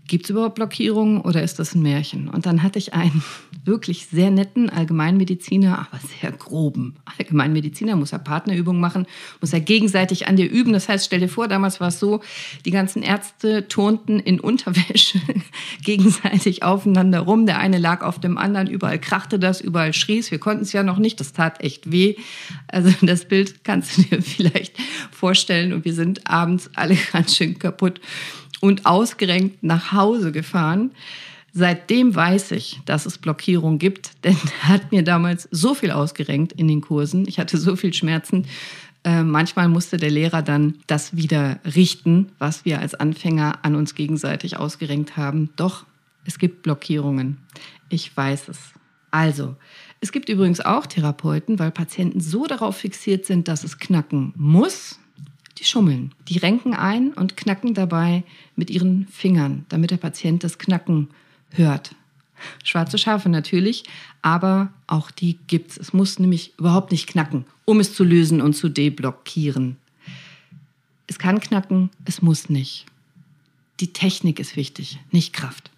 gibt 0.07 0.25
es 0.25 0.31
überhaupt 0.31 0.57
Blockierungen 0.57 1.21
oder 1.21 1.43
ist 1.43 1.59
das 1.59 1.75
ein 1.75 1.83
Märchen? 1.83 2.29
Und 2.29 2.47
dann 2.47 2.62
hatte 2.62 2.79
ich 2.79 2.93
einen 2.95 3.23
wirklich 3.64 4.07
sehr 4.07 4.31
netten 4.31 4.69
Allgemeinmediziner, 4.69 5.79
aber 5.79 6.01
sehr 6.21 6.31
groben 6.33 6.97
Allgemeinmediziner, 7.19 7.97
muss 7.97 8.12
er 8.12 8.19
Partnerübungen 8.19 8.81
machen, 8.81 9.07
muss 9.40 9.53
er 9.53 9.61
gegenseitig 9.61 10.29
an 10.29 10.37
dir 10.37 10.51
üben. 10.51 10.73
Das 10.75 10.88
heißt, 10.88 11.07
stell 11.07 11.21
dir 11.21 11.29
vor, 11.29 11.49
damals 11.49 11.81
war 11.81 11.88
es 11.88 11.99
so, 11.99 12.21
die 12.67 12.71
ganzen 12.71 13.03
Ärzte 13.03 13.67
turnten 13.69 14.19
in 14.21 14.40
Unterwäsche 14.40 15.19
gegenseitig 15.83 16.62
aufeinander 16.62 17.21
rum. 17.21 17.47
Der 17.47 17.59
eine 17.59 17.79
lag 17.79 18.03
auf 18.03 18.21
dem 18.21 18.37
anderen, 18.37 18.69
überall 18.69 18.99
krachte 18.99 19.38
das, 19.38 19.62
überall 19.62 19.95
schrie 19.95 20.19
es. 20.19 20.31
Wir 20.31 20.38
konnten 20.38 20.64
es 20.64 20.73
ja 20.73 20.83
noch 20.83 20.99
nicht, 20.99 21.21
das 21.21 21.33
tat 21.33 21.62
echt 21.62 21.90
weh. 21.90 22.17
Also 22.69 22.93
das 23.03 23.27
Bild 23.27 23.64
kannst 23.64 23.97
du 23.97 24.03
dir 24.03 24.23
vielleicht 24.23 24.77
vorstellen 25.11 25.73
und 25.73 25.87
wir 25.87 25.95
sind 25.95 26.27
abends 26.27 26.69
alle 26.75 26.97
ganz 27.12 27.35
schön 27.37 27.59
kaputt 27.59 28.01
und 28.64 28.87
ausgerenkt 28.87 29.62
nach 29.62 29.92
Hause 29.92 30.33
gefahren. 30.33 30.92
Seitdem 31.53 32.14
weiß 32.14 32.53
ich, 32.53 32.81
dass 32.87 33.05
es 33.05 33.18
Blockierung 33.18 33.79
gibt, 33.79 34.12
denn 34.24 34.38
hat 34.62 34.90
mir 34.90 35.05
damals 35.05 35.46
so 35.50 35.74
viel 35.74 35.90
ausgerenkt 35.90 36.53
in 36.55 36.66
den 36.66 36.81
Kursen. 36.81 37.29
Ich 37.29 37.38
hatte 37.38 37.59
so 37.59 37.77
viel 37.77 37.92
Schmerzen. 37.92 38.46
Äh, 39.05 39.22
manchmal 39.22 39.68
musste 39.68 39.98
der 39.98 40.11
Lehrer 40.11 40.40
dann 40.40 40.77
das 40.87 41.14
wieder 41.14 41.59
richten, 41.77 42.33
was 42.38 42.64
wir 42.64 42.81
als 42.81 42.94
Anfänger 42.94 43.59
an 43.61 43.77
uns 43.77 43.94
gegenseitig 43.94 44.57
ausgerenkt 44.57 45.18
haben. 45.18 45.50
Doch, 45.57 45.85
es 46.24 46.38
gibt 46.38 46.62
Blockierungen. 46.62 47.37
Ich 47.90 48.16
weiß 48.16 48.48
es. 48.48 48.59
Also, 49.11 49.57
es 50.00 50.11
gibt 50.11 50.31
übrigens 50.31 50.62
auch 50.62 50.87
Therapeuten, 50.87 51.59
weil 51.59 51.70
Patienten 51.70 52.20
so 52.20 52.46
darauf 52.46 52.79
fixiert 52.79 53.27
sind, 53.27 53.46
dass 53.46 53.62
es 53.62 53.79
knacken 53.79 54.33
muss, 54.37 54.98
die 55.64 55.68
schummeln. 55.68 56.12
Die 56.29 56.38
renken 56.38 56.74
ein 56.74 57.12
und 57.12 57.37
knacken 57.37 57.74
dabei 57.74 58.24
mit 58.55 58.70
ihren 58.70 59.09
Fingern, 59.09 59.64
damit 59.68 59.90
der 59.90 59.96
Patient 59.96 60.44
das 60.44 60.59
Knacken 60.59 61.09
hört. 61.50 61.94
Schwarze 62.62 62.98
Schafe 62.98 63.29
natürlich, 63.29 63.85
aber 64.22 64.72
auch 64.87 65.11
die 65.11 65.38
gibt's. 65.46 65.77
Es 65.77 65.92
muss 65.92 66.18
nämlich 66.18 66.53
überhaupt 66.59 66.92
nicht 66.92 67.09
knacken, 67.09 67.46
um 67.64 67.81
es 67.81 67.94
zu 67.94 68.05
lösen 68.05 68.40
und 68.40 68.55
zu 68.55 68.68
deblockieren. 68.68 69.77
Es 71.07 71.18
kann 71.18 71.40
knacken, 71.40 71.90
es 72.05 72.22
muss 72.22 72.48
nicht. 72.48 72.87
Die 73.81 73.92
Technik 73.92 74.40
ist 74.40 74.57
wichtig, 74.57 74.98
nicht 75.11 75.33
Kraft. 75.33 75.70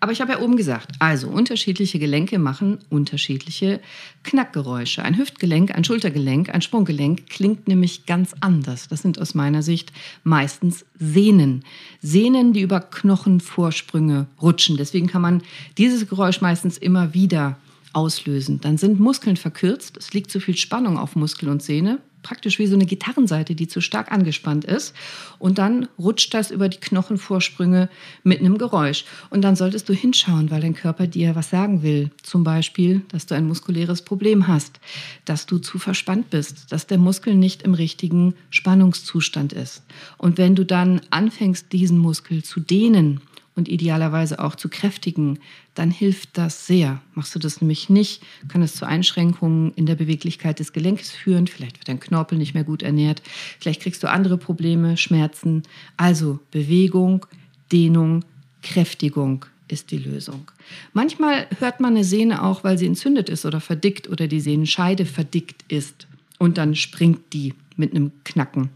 Aber 0.00 0.12
ich 0.12 0.20
habe 0.20 0.32
ja 0.32 0.40
oben 0.40 0.56
gesagt, 0.56 0.92
also 0.98 1.28
unterschiedliche 1.28 1.98
Gelenke 1.98 2.38
machen 2.38 2.78
unterschiedliche 2.90 3.80
Knackgeräusche. 4.22 5.02
Ein 5.02 5.16
Hüftgelenk, 5.16 5.74
ein 5.74 5.84
Schultergelenk, 5.84 6.50
ein 6.50 6.62
Sprunggelenk 6.62 7.28
klingt 7.28 7.68
nämlich 7.68 8.06
ganz 8.06 8.34
anders. 8.40 8.88
Das 8.88 9.02
sind 9.02 9.20
aus 9.20 9.34
meiner 9.34 9.62
Sicht 9.62 9.92
meistens 10.24 10.84
Sehnen. 10.98 11.64
Sehnen, 12.02 12.52
die 12.52 12.60
über 12.60 12.80
Knochenvorsprünge 12.80 14.26
rutschen. 14.40 14.76
Deswegen 14.76 15.06
kann 15.06 15.22
man 15.22 15.42
dieses 15.78 16.08
Geräusch 16.08 16.40
meistens 16.40 16.78
immer 16.78 17.14
wieder 17.14 17.58
auslösen. 17.92 18.60
Dann 18.60 18.76
sind 18.76 19.00
Muskeln 19.00 19.36
verkürzt, 19.36 19.96
es 19.96 20.12
liegt 20.12 20.30
zu 20.30 20.38
viel 20.40 20.56
Spannung 20.56 20.98
auf 20.98 21.16
Muskel 21.16 21.48
und 21.48 21.62
Sehne 21.62 21.98
praktisch 22.26 22.58
wie 22.58 22.66
so 22.66 22.74
eine 22.74 22.86
Gitarrenseite, 22.86 23.54
die 23.54 23.68
zu 23.68 23.80
stark 23.80 24.10
angespannt 24.10 24.64
ist. 24.64 24.94
Und 25.38 25.58
dann 25.58 25.88
rutscht 25.96 26.34
das 26.34 26.50
über 26.50 26.68
die 26.68 26.80
Knochenvorsprünge 26.80 27.88
mit 28.24 28.40
einem 28.40 28.58
Geräusch. 28.58 29.04
Und 29.30 29.42
dann 29.42 29.54
solltest 29.54 29.88
du 29.88 29.92
hinschauen, 29.92 30.50
weil 30.50 30.60
dein 30.60 30.74
Körper 30.74 31.06
dir 31.06 31.36
was 31.36 31.50
sagen 31.50 31.84
will. 31.84 32.10
Zum 32.24 32.42
Beispiel, 32.42 33.02
dass 33.12 33.26
du 33.26 33.36
ein 33.36 33.46
muskuläres 33.46 34.02
Problem 34.02 34.48
hast, 34.48 34.80
dass 35.24 35.46
du 35.46 35.58
zu 35.58 35.78
verspannt 35.78 36.30
bist, 36.30 36.72
dass 36.72 36.88
der 36.88 36.98
Muskel 36.98 37.36
nicht 37.36 37.62
im 37.62 37.74
richtigen 37.74 38.34
Spannungszustand 38.50 39.52
ist. 39.52 39.84
Und 40.18 40.36
wenn 40.36 40.56
du 40.56 40.64
dann 40.64 41.02
anfängst, 41.10 41.72
diesen 41.72 41.98
Muskel 41.98 42.42
zu 42.42 42.58
dehnen, 42.58 43.20
und 43.56 43.68
idealerweise 43.68 44.38
auch 44.38 44.54
zu 44.54 44.68
kräftigen, 44.68 45.38
dann 45.74 45.90
hilft 45.90 46.38
das 46.38 46.66
sehr. 46.66 47.00
Machst 47.14 47.34
du 47.34 47.38
das 47.38 47.60
nämlich 47.60 47.88
nicht, 47.88 48.22
kann 48.48 48.62
es 48.62 48.76
zu 48.76 48.86
Einschränkungen 48.86 49.72
in 49.74 49.86
der 49.86 49.94
Beweglichkeit 49.96 50.60
des 50.60 50.72
Gelenkes 50.72 51.10
führen. 51.10 51.46
Vielleicht 51.46 51.78
wird 51.78 51.88
dein 51.88 51.98
Knorpel 52.00 52.38
nicht 52.38 52.54
mehr 52.54 52.64
gut 52.64 52.82
ernährt. 52.82 53.22
Vielleicht 53.58 53.82
kriegst 53.82 54.02
du 54.02 54.10
andere 54.10 54.36
Probleme, 54.36 54.96
Schmerzen. 54.96 55.62
Also 55.96 56.38
Bewegung, 56.50 57.26
Dehnung, 57.72 58.24
Kräftigung 58.62 59.46
ist 59.68 59.90
die 59.90 59.98
Lösung. 59.98 60.50
Manchmal 60.92 61.46
hört 61.58 61.80
man 61.80 61.94
eine 61.94 62.04
Sehne 62.04 62.42
auch, 62.42 62.62
weil 62.62 62.78
sie 62.78 62.86
entzündet 62.86 63.28
ist 63.28 63.46
oder 63.46 63.60
verdickt 63.60 64.08
oder 64.08 64.28
die 64.28 64.40
Sehnenscheide 64.40 65.06
verdickt 65.06 65.64
ist. 65.68 66.06
Und 66.38 66.58
dann 66.58 66.74
springt 66.74 67.32
die 67.32 67.54
mit 67.76 67.92
einem 67.92 68.12
Knacken. 68.24 68.70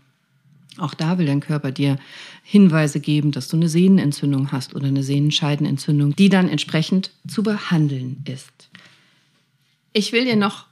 Auch 0.80 0.94
da 0.94 1.18
will 1.18 1.26
dein 1.26 1.40
Körper 1.40 1.72
dir 1.72 1.98
Hinweise 2.42 3.00
geben, 3.00 3.32
dass 3.32 3.48
du 3.48 3.56
eine 3.56 3.68
Sehnenentzündung 3.68 4.52
hast 4.52 4.74
oder 4.74 4.86
eine 4.86 5.02
Sehnenscheidenentzündung, 5.02 6.16
die 6.16 6.28
dann 6.28 6.48
entsprechend 6.48 7.10
zu 7.28 7.42
behandeln 7.42 8.22
ist. 8.24 8.68
Ich 9.92 10.12
will 10.12 10.24
dir 10.24 10.36
noch 10.36 10.66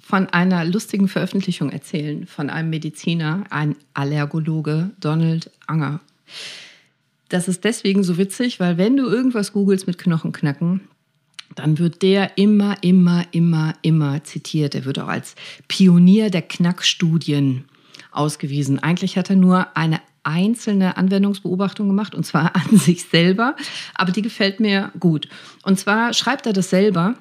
von 0.00 0.26
einer 0.28 0.64
lustigen 0.64 1.08
Veröffentlichung 1.08 1.70
erzählen 1.70 2.26
von 2.26 2.50
einem 2.50 2.70
Mediziner, 2.70 3.44
ein 3.50 3.76
Allergologe, 3.94 4.90
Donald 5.00 5.50
Anger. 5.66 6.00
Das 7.28 7.48
ist 7.48 7.64
deswegen 7.64 8.02
so 8.02 8.18
witzig, 8.18 8.60
weil 8.60 8.76
wenn 8.76 8.96
du 8.96 9.06
irgendwas 9.06 9.52
googelst 9.52 9.86
mit 9.86 9.96
Knochenknacken, 9.96 10.82
dann 11.54 11.78
wird 11.78 12.02
der 12.02 12.36
immer, 12.36 12.82
immer, 12.82 13.24
immer, 13.30 13.74
immer 13.82 14.24
zitiert. 14.24 14.74
Er 14.74 14.84
wird 14.84 14.98
auch 14.98 15.08
als 15.08 15.34
Pionier 15.68 16.30
der 16.30 16.42
Knackstudien 16.42 17.64
ausgewiesen. 18.12 18.78
Eigentlich 18.78 19.16
hat 19.16 19.30
er 19.30 19.36
nur 19.36 19.76
eine 19.76 20.00
einzelne 20.24 20.96
Anwendungsbeobachtung 20.96 21.88
gemacht, 21.88 22.14
und 22.14 22.24
zwar 22.24 22.54
an 22.70 22.76
sich 22.76 23.04
selber, 23.04 23.56
aber 23.94 24.12
die 24.12 24.22
gefällt 24.22 24.60
mir 24.60 24.92
gut. 24.98 25.28
Und 25.62 25.78
zwar 25.78 26.14
schreibt 26.14 26.46
er 26.46 26.52
das 26.52 26.70
selber, 26.70 27.14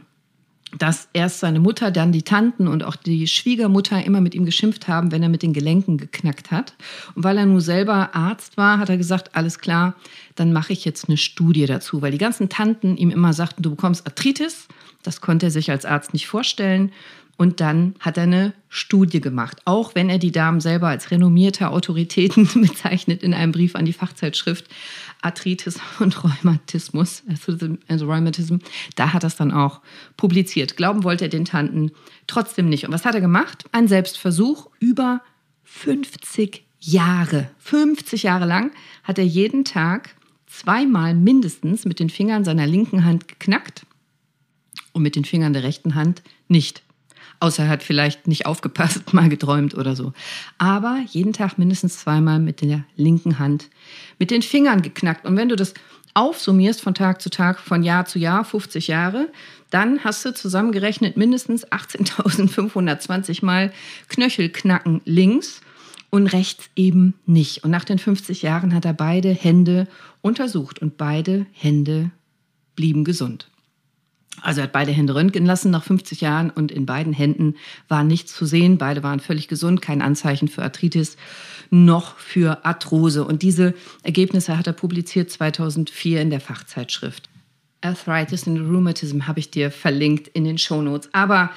dass 0.77 1.09
erst 1.13 1.39
seine 1.39 1.59
Mutter, 1.59 1.91
dann 1.91 2.11
die 2.11 2.23
Tanten 2.23 2.67
und 2.67 2.83
auch 2.83 2.95
die 2.95 3.27
Schwiegermutter 3.27 4.03
immer 4.05 4.21
mit 4.21 4.33
ihm 4.33 4.45
geschimpft 4.45 4.87
haben, 4.87 5.11
wenn 5.11 5.23
er 5.23 5.29
mit 5.29 5.43
den 5.43 5.53
Gelenken 5.53 5.97
geknackt 5.97 6.51
hat. 6.51 6.75
Und 7.13 7.23
weil 7.23 7.37
er 7.37 7.45
nur 7.45 7.61
selber 7.61 8.15
Arzt 8.15 8.57
war, 8.57 8.79
hat 8.79 8.89
er 8.89 8.97
gesagt, 8.97 9.35
alles 9.35 9.59
klar, 9.59 9.95
dann 10.35 10.53
mache 10.53 10.71
ich 10.73 10.85
jetzt 10.85 11.09
eine 11.09 11.17
Studie 11.17 11.65
dazu, 11.65 12.01
weil 12.01 12.11
die 12.11 12.17
ganzen 12.17 12.47
Tanten 12.47 12.95
ihm 12.95 13.09
immer 13.09 13.33
sagten, 13.33 13.63
du 13.63 13.71
bekommst 13.71 14.07
Arthritis. 14.07 14.67
Das 15.03 15.19
konnte 15.19 15.47
er 15.47 15.51
sich 15.51 15.71
als 15.71 15.85
Arzt 15.85 16.13
nicht 16.13 16.27
vorstellen. 16.27 16.91
Und 17.41 17.59
dann 17.59 17.95
hat 17.99 18.17
er 18.17 18.23
eine 18.25 18.53
Studie 18.69 19.19
gemacht, 19.19 19.63
auch 19.65 19.95
wenn 19.95 20.11
er 20.11 20.19
die 20.19 20.31
Damen 20.31 20.61
selber 20.61 20.89
als 20.89 21.09
renommierte 21.09 21.71
Autoritäten 21.71 22.47
bezeichnet 22.61 23.23
in 23.23 23.33
einem 23.33 23.51
Brief 23.51 23.73
an 23.73 23.85
die 23.85 23.93
Fachzeitschrift 23.93 24.67
Arthritis 25.23 25.79
und 25.99 26.23
Rheumatismus, 26.23 27.23
also 27.87 28.05
Rheumatism, 28.05 28.57
da 28.95 29.11
hat 29.11 29.23
er 29.23 29.27
es 29.27 29.37
dann 29.37 29.51
auch 29.51 29.81
publiziert. 30.17 30.77
Glauben 30.77 31.03
wollte 31.03 31.25
er 31.25 31.29
den 31.29 31.45
Tanten 31.45 31.93
trotzdem 32.27 32.69
nicht. 32.69 32.85
Und 32.85 32.93
was 32.93 33.05
hat 33.05 33.15
er 33.15 33.21
gemacht? 33.21 33.65
Ein 33.71 33.87
Selbstversuch 33.87 34.69
über 34.79 35.23
50 35.63 36.63
Jahre. 36.79 37.49
50 37.57 38.21
Jahre 38.21 38.45
lang 38.45 38.71
hat 39.01 39.17
er 39.17 39.25
jeden 39.25 39.65
Tag 39.65 40.13
zweimal 40.45 41.15
mindestens 41.15 41.85
mit 41.85 41.99
den 41.99 42.11
Fingern 42.11 42.43
seiner 42.43 42.67
linken 42.67 43.03
Hand 43.03 43.27
geknackt 43.27 43.87
und 44.93 45.01
mit 45.01 45.15
den 45.15 45.25
Fingern 45.25 45.53
der 45.53 45.63
rechten 45.63 45.95
Hand 45.95 46.21
nicht. 46.47 46.83
Außer 47.41 47.63
er 47.63 47.69
hat 47.69 47.83
vielleicht 47.83 48.27
nicht 48.27 48.45
aufgepasst, 48.45 49.13
mal 49.13 49.27
geträumt 49.27 49.73
oder 49.73 49.95
so. 49.95 50.13
Aber 50.59 51.03
jeden 51.09 51.33
Tag 51.33 51.57
mindestens 51.57 51.99
zweimal 51.99 52.39
mit 52.39 52.61
der 52.61 52.85
linken 52.95 53.39
Hand 53.39 53.69
mit 54.19 54.31
den 54.31 54.43
Fingern 54.43 54.83
geknackt. 54.83 55.25
Und 55.25 55.35
wenn 55.35 55.49
du 55.49 55.55
das 55.55 55.73
aufsummierst 56.13 56.81
von 56.81 56.93
Tag 56.93 57.21
zu 57.21 57.29
Tag, 57.29 57.59
von 57.59 57.83
Jahr 57.83 58.05
zu 58.05 58.19
Jahr, 58.19 58.45
50 58.45 58.87
Jahre, 58.87 59.27
dann 59.71 60.03
hast 60.03 60.23
du 60.23 60.33
zusammengerechnet 60.33 61.17
mindestens 61.17 61.65
18.520 61.67 63.43
Mal 63.43 63.73
Knöchelknacken 64.09 65.01
links 65.05 65.61
und 66.11 66.27
rechts 66.27 66.69
eben 66.75 67.15
nicht. 67.25 67.63
Und 67.63 67.71
nach 67.71 67.85
den 67.85 67.97
50 67.97 68.43
Jahren 68.43 68.75
hat 68.75 68.85
er 68.85 68.93
beide 68.93 69.29
Hände 69.29 69.87
untersucht 70.21 70.79
und 70.79 70.97
beide 70.97 71.47
Hände 71.53 72.11
blieben 72.75 73.03
gesund. 73.03 73.50
Also 74.41 74.61
er 74.61 74.63
hat 74.65 74.71
beide 74.71 74.91
Hände 74.91 75.15
röntgen 75.15 75.45
lassen 75.45 75.71
nach 75.71 75.83
50 75.83 76.21
Jahren 76.21 76.49
und 76.49 76.71
in 76.71 76.85
beiden 76.85 77.13
Händen 77.13 77.55
war 77.87 78.03
nichts 78.03 78.33
zu 78.33 78.45
sehen. 78.45 78.77
Beide 78.77 79.03
waren 79.03 79.19
völlig 79.19 79.47
gesund, 79.47 79.81
kein 79.81 80.01
Anzeichen 80.01 80.47
für 80.47 80.63
Arthritis 80.63 81.17
noch 81.69 82.17
für 82.17 82.65
Arthrose. 82.65 83.23
Und 83.23 83.41
diese 83.43 83.73
Ergebnisse 84.03 84.57
hat 84.57 84.67
er 84.67 84.73
publiziert 84.73 85.31
2004 85.31 86.21
in 86.21 86.29
der 86.29 86.41
Fachzeitschrift. 86.41 87.29
Arthritis 87.81 88.47
and 88.47 88.59
Rheumatism 88.59 89.27
habe 89.27 89.39
ich 89.39 89.49
dir 89.49 89.71
verlinkt 89.71 90.27
in 90.27 90.43
den 90.43 90.57
Shownotes. 90.57 91.09
Aber 91.13 91.51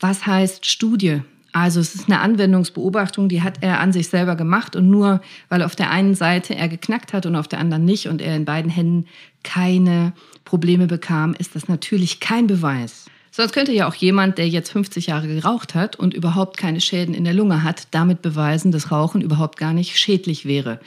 was 0.00 0.26
heißt 0.26 0.66
Studie? 0.66 1.20
Also 1.52 1.80
es 1.80 1.94
ist 1.94 2.08
eine 2.08 2.20
Anwendungsbeobachtung, 2.20 3.28
die 3.28 3.42
hat 3.42 3.58
er 3.60 3.80
an 3.80 3.92
sich 3.92 4.08
selber 4.08 4.36
gemacht 4.36 4.76
und 4.76 4.88
nur 4.88 5.20
weil 5.48 5.62
auf 5.62 5.74
der 5.74 5.90
einen 5.90 6.14
Seite 6.14 6.54
er 6.54 6.68
geknackt 6.68 7.12
hat 7.12 7.26
und 7.26 7.34
auf 7.34 7.48
der 7.48 7.58
anderen 7.58 7.84
nicht 7.84 8.08
und 8.08 8.22
er 8.22 8.36
in 8.36 8.44
beiden 8.44 8.70
Händen 8.70 9.06
keine 9.42 10.12
Probleme 10.44 10.86
bekam, 10.86 11.34
ist 11.38 11.56
das 11.56 11.68
natürlich 11.68 12.20
kein 12.20 12.46
Beweis. 12.46 13.06
Sonst 13.32 13.52
könnte 13.52 13.72
ja 13.72 13.88
auch 13.88 13.94
jemand, 13.94 14.38
der 14.38 14.48
jetzt 14.48 14.72
50 14.72 15.06
Jahre 15.06 15.28
geraucht 15.28 15.74
hat 15.74 15.96
und 15.96 16.14
überhaupt 16.14 16.56
keine 16.56 16.80
Schäden 16.80 17.14
in 17.14 17.24
der 17.24 17.34
Lunge 17.34 17.62
hat, 17.62 17.88
damit 17.92 18.22
beweisen, 18.22 18.72
dass 18.72 18.90
Rauchen 18.90 19.20
überhaupt 19.20 19.56
gar 19.56 19.72
nicht 19.72 19.98
schädlich 19.98 20.46
wäre. 20.46 20.80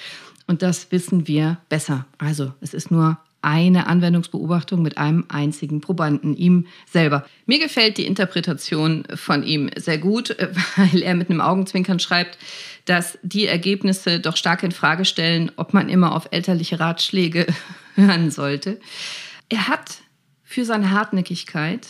Und 0.46 0.62
das 0.62 0.92
wissen 0.92 1.28
wir 1.28 1.58
besser. 1.70 2.06
Also 2.18 2.52
es 2.60 2.74
ist 2.74 2.92
nur 2.92 3.18
eine 3.44 3.88
Anwendungsbeobachtung 3.88 4.82
mit 4.82 4.98
einem 4.98 5.26
einzigen 5.28 5.82
Probanden, 5.82 6.36
ihm 6.36 6.68
selber. 6.90 7.26
Mir 7.46 7.60
gefällt 7.60 7.98
die 7.98 8.06
Interpretation 8.06 9.04
von 9.16 9.44
ihm 9.44 9.70
sehr 9.76 9.98
gut, 9.98 10.36
weil 10.76 11.02
er 11.02 11.16
mit 11.16 11.30
einem 11.30 11.42
Augenzwinkern 11.42 12.00
schreibt, 12.00 12.38
dass 12.86 13.18
die 13.22 13.48
Ergebnisse 13.48 14.20
doch 14.20 14.38
stark 14.38 14.64
in 14.64 14.72
Frage 14.72 15.06
stellen, 15.06 15.52
ob 15.56 15.74
man 15.74 15.90
immer 15.90 16.16
auf 16.16 16.28
elterliche 16.32 16.80
Ratschläge 16.80 17.46
hören 17.96 18.32
sollte. 18.32 18.80
Er 19.50 19.68
hat 19.68 20.00
für 20.44 20.66
seine 20.66 20.92
Hartnäckigkeit 20.92 21.88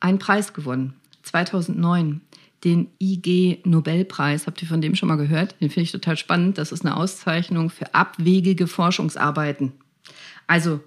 einen 0.00 0.18
Preis 0.18 0.52
gewonnen, 0.52 0.94
2009 1.22 2.20
den 2.64 2.88
IG 2.98 3.60
Nobelpreis. 3.64 4.46
Habt 4.46 4.60
ihr 4.62 4.68
von 4.68 4.80
dem 4.80 4.94
schon 4.94 5.08
mal 5.08 5.16
gehört? 5.16 5.60
Den 5.60 5.70
finde 5.70 5.82
ich 5.82 5.92
total 5.92 6.16
spannend. 6.16 6.58
Das 6.58 6.72
ist 6.72 6.84
eine 6.84 6.96
Auszeichnung 6.96 7.70
für 7.70 7.94
abwegige 7.94 8.66
Forschungsarbeiten. 8.66 9.72
Also 10.50 10.80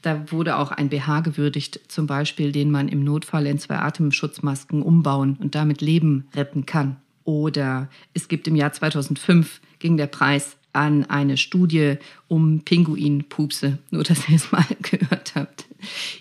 da 0.00 0.32
wurde 0.32 0.56
auch 0.56 0.70
ein 0.70 0.88
BH 0.88 1.20
gewürdigt, 1.20 1.78
zum 1.88 2.06
Beispiel, 2.06 2.52
den 2.52 2.70
man 2.70 2.88
im 2.88 3.04
Notfall 3.04 3.46
in 3.46 3.58
zwei 3.58 3.76
Atemschutzmasken 3.76 4.80
umbauen 4.80 5.36
und 5.38 5.54
damit 5.54 5.82
Leben 5.82 6.26
retten 6.34 6.64
kann. 6.64 6.96
Oder 7.24 7.90
es 8.14 8.28
gibt 8.28 8.48
im 8.48 8.56
Jahr 8.56 8.72
2005 8.72 9.60
ging 9.78 9.98
der 9.98 10.06
Preis 10.06 10.56
an 10.72 11.04
eine 11.04 11.36
Studie 11.36 11.96
um 12.28 12.60
Pinguinpupse. 12.60 13.76
Nur, 13.90 14.04
dass 14.04 14.26
ihr 14.30 14.36
es 14.36 14.50
mal 14.52 14.64
gehört 14.82 15.34
habt. 15.34 15.66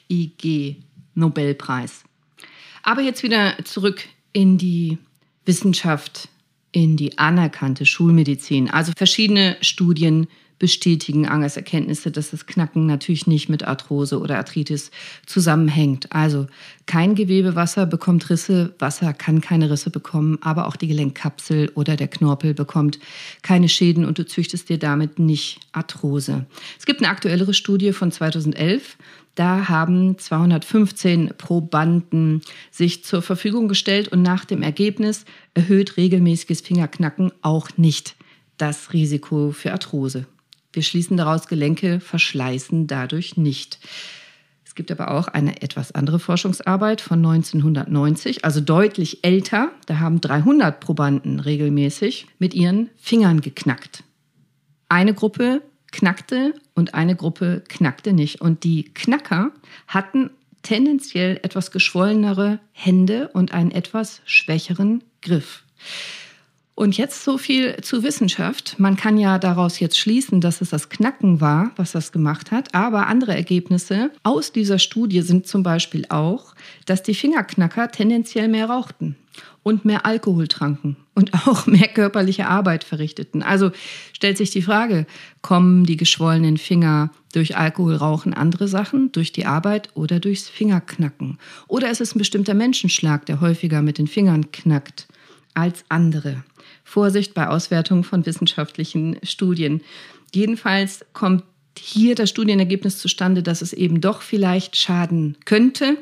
IG 0.09 0.75
Nobelpreis. 1.15 2.03
Aber 2.83 3.01
jetzt 3.01 3.23
wieder 3.23 3.53
zurück 3.63 4.03
in 4.33 4.57
die 4.57 4.97
Wissenschaft, 5.45 6.27
in 6.73 6.97
die 6.97 7.17
anerkannte 7.17 7.85
Schulmedizin. 7.85 8.69
Also 8.69 8.91
verschiedene 8.97 9.55
Studien 9.61 10.27
bestätigen 10.59 11.27
Angers 11.27 11.57
Erkenntnisse, 11.57 12.11
dass 12.11 12.31
das 12.31 12.45
Knacken 12.45 12.85
natürlich 12.85 13.25
nicht 13.25 13.49
mit 13.49 13.63
Arthrose 13.63 14.19
oder 14.19 14.37
Arthritis 14.37 14.91
zusammenhängt. 15.25 16.11
Also 16.11 16.47
kein 16.85 17.15
Gewebewasser 17.15 17.85
bekommt 17.85 18.29
Risse, 18.29 18.75
Wasser 18.77 19.13
kann 19.13 19.41
keine 19.41 19.71
Risse 19.71 19.89
bekommen, 19.89 20.37
aber 20.41 20.67
auch 20.67 20.75
die 20.75 20.87
Gelenkkapsel 20.87 21.71
oder 21.75 21.95
der 21.95 22.09
Knorpel 22.09 22.53
bekommt 22.53 22.99
keine 23.41 23.69
Schäden 23.69 24.05
und 24.05 24.19
du 24.19 24.25
züchtest 24.25 24.69
dir 24.69 24.77
damit 24.77 25.17
nicht 25.17 25.61
Arthrose. 25.71 26.45
Es 26.77 26.85
gibt 26.85 27.01
eine 27.01 27.09
aktuellere 27.09 27.53
Studie 27.53 27.93
von 27.93 28.11
2011. 28.11 28.97
Da 29.35 29.69
haben 29.69 30.17
215 30.17 31.35
Probanden 31.37 32.41
sich 32.71 33.05
zur 33.05 33.21
Verfügung 33.21 33.69
gestellt 33.69 34.09
und 34.09 34.21
nach 34.21 34.43
dem 34.43 34.61
Ergebnis 34.61 35.23
erhöht 35.53 35.95
regelmäßiges 35.95 36.59
Fingerknacken 36.59 37.31
auch 37.41 37.69
nicht 37.77 38.17
das 38.57 38.91
Risiko 38.91 39.51
für 39.51 39.71
Arthrose. 39.71 40.25
Wir 40.71 40.83
schließen 40.83 41.17
daraus, 41.17 41.47
Gelenke 41.47 41.99
verschleißen 41.99 42.87
dadurch 42.87 43.37
nicht. 43.37 43.79
Es 44.65 44.75
gibt 44.75 44.91
aber 44.91 45.11
auch 45.11 45.27
eine 45.27 45.61
etwas 45.61 45.93
andere 45.93 46.19
Forschungsarbeit 46.19 47.01
von 47.01 47.25
1990, 47.25 48.45
also 48.45 48.61
deutlich 48.61 49.23
älter. 49.23 49.71
Da 49.87 49.99
haben 49.99 50.21
300 50.21 50.79
Probanden 50.79 51.39
regelmäßig 51.39 52.27
mit 52.37 52.53
ihren 52.53 52.89
Fingern 52.97 53.41
geknackt. 53.41 54.03
Eine 54.87 55.13
Gruppe 55.13 55.63
knackte 55.91 56.53
und 56.75 56.93
eine 56.93 57.15
Gruppe 57.15 57.63
knackte 57.67 58.13
nicht. 58.13 58.41
Und 58.41 58.63
die 58.63 58.85
Knacker 58.93 59.51
hatten 59.87 60.29
tendenziell 60.61 61.39
etwas 61.43 61.71
geschwollenere 61.71 62.59
Hände 62.71 63.29
und 63.33 63.53
einen 63.53 63.71
etwas 63.71 64.21
schwächeren 64.25 65.03
Griff. 65.21 65.63
Und 66.79 66.95
jetzt 66.95 67.25
so 67.25 67.37
viel 67.37 67.75
zu 67.81 68.03
Wissenschaft. 68.03 68.79
Man 68.79 68.95
kann 68.95 69.17
ja 69.17 69.37
daraus 69.37 69.81
jetzt 69.81 69.99
schließen, 69.99 70.39
dass 70.39 70.61
es 70.61 70.69
das 70.69 70.87
Knacken 70.87 71.41
war, 71.41 71.71
was 71.75 71.91
das 71.91 72.13
gemacht 72.13 72.51
hat. 72.51 72.73
Aber 72.73 73.07
andere 73.07 73.35
Ergebnisse 73.35 74.11
aus 74.23 74.53
dieser 74.53 74.79
Studie 74.79 75.19
sind 75.19 75.45
zum 75.45 75.61
Beispiel 75.61 76.05
auch, 76.07 76.55
dass 76.85 77.03
die 77.03 77.15
Fingerknacker 77.15 77.91
tendenziell 77.91 78.47
mehr 78.47 78.69
rauchten 78.69 79.17
und 79.61 79.83
mehr 79.83 80.05
Alkohol 80.05 80.47
tranken 80.47 80.95
und 81.15 81.33
auch 81.47 81.67
mehr 81.67 81.89
körperliche 81.89 82.47
Arbeit 82.47 82.85
verrichteten. 82.85 83.43
Also 83.43 83.71
stellt 84.13 84.37
sich 84.37 84.51
die 84.51 84.61
Frage, 84.61 85.05
kommen 85.41 85.83
die 85.83 85.97
geschwollenen 85.97 86.55
Finger 86.55 87.11
durch 87.33 87.57
Alkoholrauchen 87.57 88.33
andere 88.33 88.69
Sachen, 88.69 89.11
durch 89.11 89.33
die 89.33 89.45
Arbeit 89.45 89.89
oder 89.95 90.21
durchs 90.21 90.47
Fingerknacken? 90.47 91.39
Oder 91.67 91.91
ist 91.91 91.99
es 91.99 92.15
ein 92.15 92.19
bestimmter 92.19 92.53
Menschenschlag, 92.53 93.25
der 93.25 93.41
häufiger 93.41 93.81
mit 93.81 93.97
den 93.97 94.07
Fingern 94.07 94.51
knackt 94.51 95.09
als 95.53 95.83
andere? 95.89 96.45
Vorsicht 96.89 97.35
bei 97.35 97.47
Auswertung 97.47 98.03
von 98.03 98.25
wissenschaftlichen 98.25 99.17
Studien. 99.23 99.81
Jedenfalls 100.33 101.05
kommt 101.13 101.43
hier 101.77 102.15
das 102.15 102.29
Studienergebnis 102.29 102.97
zustande, 102.97 103.43
dass 103.43 103.61
es 103.61 103.73
eben 103.73 104.01
doch 104.01 104.21
vielleicht 104.21 104.75
schaden 104.75 105.37
könnte. 105.45 105.97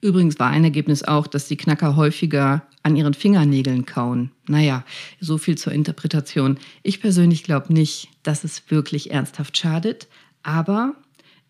Übrigens 0.00 0.40
war 0.40 0.50
ein 0.50 0.64
Ergebnis 0.64 1.04
auch, 1.04 1.28
dass 1.28 1.46
die 1.46 1.56
Knacker 1.56 1.94
häufiger 1.94 2.66
an 2.82 2.96
ihren 2.96 3.14
Fingernägeln 3.14 3.86
kauen. 3.86 4.32
Naja, 4.48 4.84
so 5.20 5.38
viel 5.38 5.56
zur 5.56 5.72
Interpretation. 5.72 6.58
Ich 6.82 7.00
persönlich 7.00 7.44
glaube 7.44 7.72
nicht, 7.72 8.08
dass 8.24 8.42
es 8.42 8.68
wirklich 8.68 9.12
ernsthaft 9.12 9.56
schadet, 9.56 10.08
aber 10.42 10.96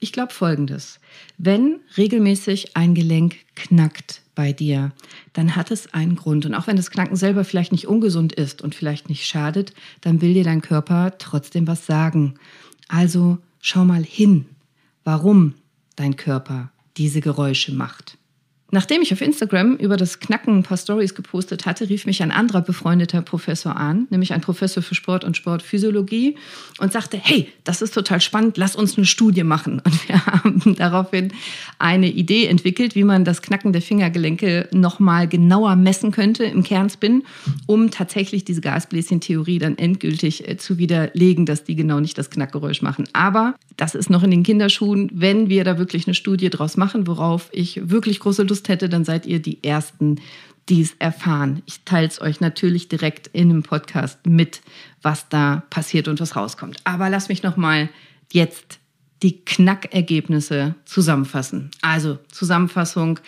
ich 0.02 0.12
glaube 0.12 0.32
Folgendes. 0.32 1.00
Wenn 1.38 1.80
regelmäßig 1.96 2.76
ein 2.76 2.94
Gelenk 2.94 3.36
knackt, 3.54 4.22
bei 4.34 4.52
dir, 4.52 4.92
dann 5.32 5.56
hat 5.56 5.70
es 5.70 5.92
einen 5.92 6.16
Grund. 6.16 6.46
Und 6.46 6.54
auch 6.54 6.66
wenn 6.66 6.76
das 6.76 6.90
Knacken 6.90 7.16
selber 7.16 7.44
vielleicht 7.44 7.72
nicht 7.72 7.86
ungesund 7.86 8.32
ist 8.32 8.62
und 8.62 8.74
vielleicht 8.74 9.08
nicht 9.08 9.26
schadet, 9.26 9.74
dann 10.00 10.20
will 10.20 10.34
dir 10.34 10.44
dein 10.44 10.62
Körper 10.62 11.18
trotzdem 11.18 11.66
was 11.66 11.86
sagen. 11.86 12.34
Also 12.88 13.38
schau 13.60 13.84
mal 13.84 14.02
hin, 14.02 14.46
warum 15.04 15.54
dein 15.96 16.16
Körper 16.16 16.70
diese 16.96 17.20
Geräusche 17.20 17.72
macht. 17.72 18.16
Nachdem 18.74 19.02
ich 19.02 19.12
auf 19.12 19.20
Instagram 19.20 19.76
über 19.76 19.98
das 19.98 20.18
Knacken 20.18 20.56
ein 20.56 20.62
paar 20.62 20.78
Stories 20.78 21.14
gepostet 21.14 21.66
hatte, 21.66 21.90
rief 21.90 22.06
mich 22.06 22.22
ein 22.22 22.30
anderer 22.30 22.62
befreundeter 22.62 23.20
Professor 23.20 23.76
an, 23.76 24.06
nämlich 24.08 24.32
ein 24.32 24.40
Professor 24.40 24.82
für 24.82 24.94
Sport 24.94 25.24
und 25.24 25.36
Sportphysiologie 25.36 26.38
und 26.78 26.90
sagte, 26.90 27.18
hey, 27.22 27.48
das 27.64 27.82
ist 27.82 27.92
total 27.92 28.22
spannend, 28.22 28.56
lass 28.56 28.74
uns 28.74 28.96
eine 28.96 29.04
Studie 29.04 29.44
machen. 29.44 29.82
Und 29.84 30.08
wir 30.08 30.24
haben 30.26 30.74
daraufhin 30.74 31.34
eine 31.78 32.08
Idee 32.08 32.46
entwickelt, 32.46 32.94
wie 32.94 33.04
man 33.04 33.26
das 33.26 33.42
Knacken 33.42 33.74
der 33.74 33.82
Fingergelenke 33.82 34.70
nochmal 34.72 35.28
genauer 35.28 35.76
messen 35.76 36.10
könnte 36.10 36.44
im 36.44 36.62
Kernspin, 36.62 37.24
um 37.66 37.90
tatsächlich 37.90 38.46
diese 38.46 38.62
Gasbläschen-Theorie 38.62 39.58
dann 39.58 39.76
endgültig 39.76 40.48
äh, 40.48 40.56
zu 40.56 40.78
widerlegen, 40.78 41.44
dass 41.44 41.64
die 41.64 41.76
genau 41.76 42.00
nicht 42.00 42.16
das 42.16 42.30
Knackgeräusch 42.30 42.80
machen. 42.80 43.04
Aber 43.12 43.54
das 43.76 43.94
ist 43.94 44.08
noch 44.08 44.22
in 44.22 44.30
den 44.30 44.44
Kinderschuhen. 44.44 45.10
Wenn 45.12 45.50
wir 45.50 45.64
da 45.64 45.76
wirklich 45.76 46.06
eine 46.06 46.14
Studie 46.14 46.48
draus 46.48 46.78
machen, 46.78 47.06
worauf 47.06 47.50
ich 47.52 47.90
wirklich 47.90 48.18
große 48.20 48.44
Lust 48.44 48.61
hätte, 48.68 48.88
dann 48.88 49.04
seid 49.04 49.26
ihr 49.26 49.40
die 49.40 49.62
Ersten, 49.62 50.20
die 50.68 50.82
es 50.82 50.94
erfahren. 50.98 51.62
Ich 51.66 51.84
teile 51.84 52.06
es 52.06 52.20
euch 52.20 52.40
natürlich 52.40 52.88
direkt 52.88 53.28
in 53.28 53.50
einem 53.50 53.62
Podcast 53.62 54.26
mit, 54.26 54.60
was 55.02 55.28
da 55.28 55.64
passiert 55.70 56.08
und 56.08 56.20
was 56.20 56.36
rauskommt. 56.36 56.78
Aber 56.84 57.10
lass 57.10 57.28
mich 57.28 57.42
noch 57.42 57.56
mal 57.56 57.88
jetzt 58.32 58.78
die 59.22 59.44
Knackergebnisse 59.44 60.74
zusammenfassen. 60.84 61.70
Also 61.80 62.18
Zusammenfassung 62.30 63.20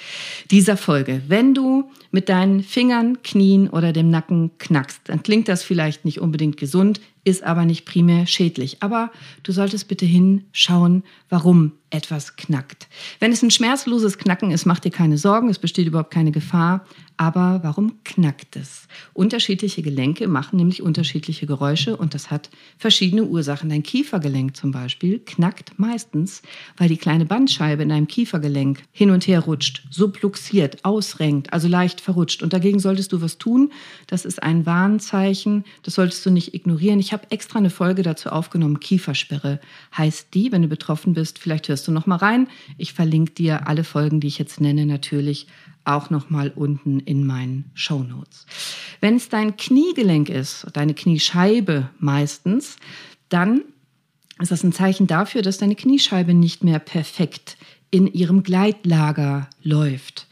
dieser 0.50 0.76
Folge. 0.76 1.22
Wenn 1.28 1.54
du 1.54 1.90
mit 2.10 2.28
deinen 2.28 2.62
Fingern, 2.62 3.22
Knien 3.22 3.68
oder 3.68 3.92
dem 3.92 4.10
Nacken 4.10 4.50
knackst, 4.58 5.00
dann 5.04 5.22
klingt 5.22 5.48
das 5.48 5.62
vielleicht 5.62 6.04
nicht 6.04 6.20
unbedingt 6.20 6.56
gesund, 6.56 7.00
ist 7.22 7.44
aber 7.44 7.64
nicht 7.64 7.84
primär 7.84 8.26
schädlich. 8.26 8.78
Aber 8.80 9.10
du 9.44 9.52
solltest 9.52 9.88
bitte 9.88 10.04
hinschauen, 10.04 11.04
warum 11.28 11.72
etwas 11.94 12.36
knackt. 12.36 12.88
Wenn 13.20 13.32
es 13.32 13.42
ein 13.42 13.50
schmerzloses 13.50 14.18
Knacken 14.18 14.50
ist, 14.50 14.66
mach 14.66 14.80
dir 14.80 14.90
keine 14.90 15.16
Sorgen, 15.16 15.48
es 15.48 15.58
besteht 15.58 15.86
überhaupt 15.86 16.12
keine 16.12 16.32
Gefahr. 16.32 16.84
Aber 17.16 17.60
warum 17.62 18.02
knackt 18.02 18.56
es? 18.56 18.88
Unterschiedliche 19.12 19.82
Gelenke 19.82 20.26
machen 20.26 20.56
nämlich 20.56 20.82
unterschiedliche 20.82 21.46
Geräusche 21.46 21.96
und 21.96 22.12
das 22.12 22.32
hat 22.32 22.50
verschiedene 22.76 23.24
Ursachen. 23.24 23.68
Dein 23.68 23.84
Kiefergelenk 23.84 24.56
zum 24.56 24.72
Beispiel 24.72 25.20
knackt 25.20 25.78
meistens, 25.78 26.42
weil 26.76 26.88
die 26.88 26.96
kleine 26.96 27.24
Bandscheibe 27.24 27.84
in 27.84 27.90
deinem 27.90 28.08
Kiefergelenk 28.08 28.82
hin 28.90 29.10
und 29.10 29.28
her 29.28 29.40
rutscht, 29.40 29.84
subluxiert, 29.90 30.84
ausrenkt, 30.84 31.52
also 31.52 31.68
leicht 31.68 32.00
verrutscht. 32.00 32.42
Und 32.42 32.52
dagegen 32.52 32.80
solltest 32.80 33.12
du 33.12 33.20
was 33.22 33.38
tun. 33.38 33.70
Das 34.08 34.24
ist 34.24 34.42
ein 34.42 34.66
Warnzeichen. 34.66 35.64
Das 35.84 35.94
solltest 35.94 36.26
du 36.26 36.30
nicht 36.30 36.52
ignorieren. 36.52 36.98
Ich 36.98 37.12
habe 37.12 37.30
extra 37.30 37.60
eine 37.60 37.70
Folge 37.70 38.02
dazu 38.02 38.30
aufgenommen. 38.30 38.80
Kiefersperre 38.80 39.60
heißt 39.96 40.34
die. 40.34 40.50
Wenn 40.50 40.62
du 40.62 40.68
betroffen 40.68 41.14
bist, 41.14 41.38
vielleicht 41.38 41.68
hörst 41.68 41.83
du 41.88 41.92
noch 41.92 42.06
mal 42.06 42.16
rein. 42.16 42.48
Ich 42.78 42.92
verlinke 42.92 43.32
dir 43.32 43.68
alle 43.68 43.84
Folgen, 43.84 44.20
die 44.20 44.28
ich 44.28 44.38
jetzt 44.38 44.60
nenne, 44.60 44.86
natürlich 44.86 45.46
auch 45.84 46.10
noch 46.10 46.30
mal 46.30 46.50
unten 46.54 47.00
in 47.00 47.26
meinen 47.26 47.70
Show 47.74 48.02
Notes. 48.02 48.46
Wenn 49.00 49.16
es 49.16 49.28
dein 49.28 49.56
Kniegelenk 49.56 50.28
ist, 50.28 50.66
deine 50.72 50.94
Kniescheibe 50.94 51.90
meistens, 51.98 52.76
dann 53.28 53.62
ist 54.40 54.50
das 54.50 54.64
ein 54.64 54.72
Zeichen 54.72 55.06
dafür, 55.06 55.42
dass 55.42 55.58
deine 55.58 55.76
Kniescheibe 55.76 56.34
nicht 56.34 56.64
mehr 56.64 56.78
perfekt 56.78 57.56
in 57.90 58.06
ihrem 58.06 58.42
Gleitlager 58.42 59.48
läuft. 59.62 60.26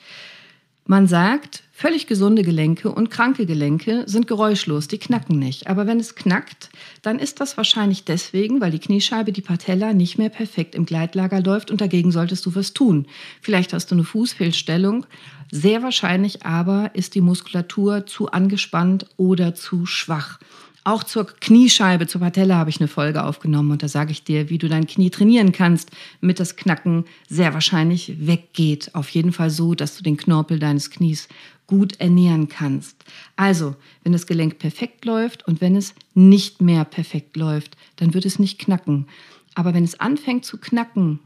Man 0.93 1.07
sagt, 1.07 1.63
völlig 1.73 2.07
gesunde 2.07 2.43
Gelenke 2.43 2.93
und 2.93 3.09
kranke 3.09 3.47
Gelenke 3.47 4.05
sind 4.05 4.27
geräuschlos, 4.27 4.89
die 4.89 4.99
knacken 4.99 5.39
nicht. 5.39 5.67
Aber 5.67 5.87
wenn 5.87 5.99
es 5.99 6.17
knackt, 6.17 6.69
dann 7.01 7.19
ist 7.19 7.41
das 7.41 7.57
wahrscheinlich 7.57 8.05
deswegen, 8.05 8.61
weil 8.61 8.73
die 8.73 8.79
Kniescheibe, 8.79 9.33
die 9.33 9.41
Patella 9.41 9.95
nicht 9.95 10.19
mehr 10.19 10.29
perfekt 10.29 10.75
im 10.75 10.85
Gleitlager 10.85 11.41
läuft 11.41 11.71
und 11.71 11.81
dagegen 11.81 12.13
solltest 12.13 12.45
du 12.45 12.55
was 12.55 12.75
tun. 12.75 13.07
Vielleicht 13.41 13.73
hast 13.73 13.91
du 13.91 13.95
eine 13.95 14.05
Fußfehlstellung, 14.05 15.07
sehr 15.51 15.83
wahrscheinlich 15.83 16.45
aber 16.45 16.91
ist 16.93 17.15
die 17.15 17.23
Muskulatur 17.23 18.05
zu 18.05 18.31
angespannt 18.31 19.07
oder 19.17 19.55
zu 19.55 19.87
schwach. 19.87 20.41
Auch 20.85 21.05
zur 21.05 21.27
Kniescheibe, 21.27 22.09
zur 22.09 22.23
Patella 22.23 22.57
habe 22.57 22.71
ich 22.71 22.81
eine 22.81 22.89
Folge 22.89 23.23
aufgenommen 23.23 23.71
und 23.71 23.85
da 23.85 23.89
sage 23.89 24.11
ich 24.11 24.25
dir, 24.25 24.51
wie 24.51 24.59
du 24.59 24.69
dein 24.69 24.89
Knie 24.89 25.11
trainieren 25.11 25.53
kannst, 25.53 25.91
damit 26.21 26.41
das 26.41 26.57
Knacken 26.57 27.05
sehr 27.29 27.55
wahrscheinlich 27.55 28.27
weggeht. 28.27 28.93
Auf 28.95 29.09
jeden 29.11 29.33
Fall 29.33 29.51
so, 29.51 29.75
dass 29.77 29.97
du 29.97 30.03
den 30.03 30.17
Knorpel 30.17 30.59
deines 30.59 30.91
Knies 30.91 31.29
gut 31.69 32.01
ernähren 32.01 32.49
kannst. 32.49 33.05
Also, 33.37 33.77
wenn 34.03 34.13
das 34.13 34.27
Gelenk 34.27 34.59
perfekt 34.59 35.05
läuft 35.05 35.47
und 35.47 35.61
wenn 35.61 35.77
es 35.77 35.95
nicht 36.15 36.61
mehr 36.61 36.85
perfekt 36.85 37.37
läuft, 37.37 37.77
dann 37.97 38.13
wird 38.13 38.27
es 38.27 38.41
nicht 38.41 38.59
knacken. 38.59 39.07
Aber 39.55 39.75
wenn 39.75 39.85
es 39.85 40.01
anfängt 40.01 40.45
zu 40.45 40.59
knacken, 40.59 41.21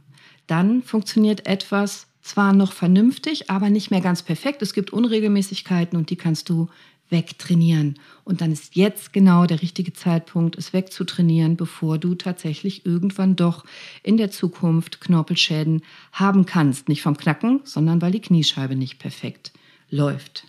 dann 0.46 0.82
funktioniert 0.82 1.46
etwas 1.46 2.08
zwar 2.20 2.52
noch 2.52 2.72
vernünftig, 2.72 3.50
aber 3.50 3.70
nicht 3.70 3.90
mehr 3.90 4.00
ganz 4.00 4.22
perfekt. 4.22 4.60
Es 4.60 4.74
gibt 4.74 4.92
Unregelmäßigkeiten 4.92 5.98
und 5.98 6.10
die 6.10 6.16
kannst 6.16 6.48
du 6.48 6.68
wegtrainieren. 7.10 7.98
Und 8.24 8.40
dann 8.40 8.52
ist 8.52 8.76
jetzt 8.76 9.12
genau 9.12 9.46
der 9.46 9.62
richtige 9.62 9.92
Zeitpunkt, 9.92 10.56
es 10.56 10.72
wegzutrainieren, 10.72 11.56
bevor 11.56 11.98
du 11.98 12.14
tatsächlich 12.14 12.86
irgendwann 12.86 13.36
doch 13.36 13.64
in 14.02 14.16
der 14.16 14.30
Zukunft 14.30 15.00
Knorpelschäden 15.00 15.82
haben 16.12 16.46
kannst. 16.46 16.88
Nicht 16.88 17.02
vom 17.02 17.16
Knacken, 17.16 17.60
sondern 17.64 18.02
weil 18.02 18.12
die 18.12 18.20
Kniescheibe 18.20 18.76
nicht 18.76 18.98
perfekt 18.98 19.52
läuft. 19.90 20.44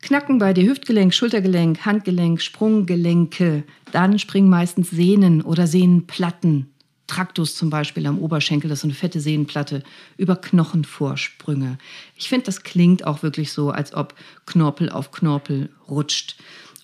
Knacken 0.00 0.38
bei 0.38 0.52
dir 0.52 0.68
Hüftgelenk, 0.68 1.14
Schultergelenk, 1.14 1.86
Handgelenk, 1.86 2.42
Sprunggelenke. 2.42 3.64
Dann 3.90 4.18
springen 4.18 4.50
meistens 4.50 4.90
Sehnen 4.90 5.40
oder 5.40 5.66
Sehnenplatten 5.66 6.73
Traktus 7.06 7.54
zum 7.54 7.70
Beispiel 7.70 8.06
am 8.06 8.18
Oberschenkel, 8.18 8.68
das 8.70 8.80
ist 8.80 8.84
eine 8.84 8.94
fette 8.94 9.20
Sehnenplatte, 9.20 9.82
über 10.16 10.36
Knochenvorsprünge. 10.36 11.78
Ich 12.16 12.28
finde, 12.28 12.46
das 12.46 12.62
klingt 12.62 13.06
auch 13.06 13.22
wirklich 13.22 13.52
so, 13.52 13.70
als 13.70 13.94
ob 13.94 14.14
Knorpel 14.46 14.90
auf 14.90 15.10
Knorpel 15.10 15.70
rutscht. 15.88 16.36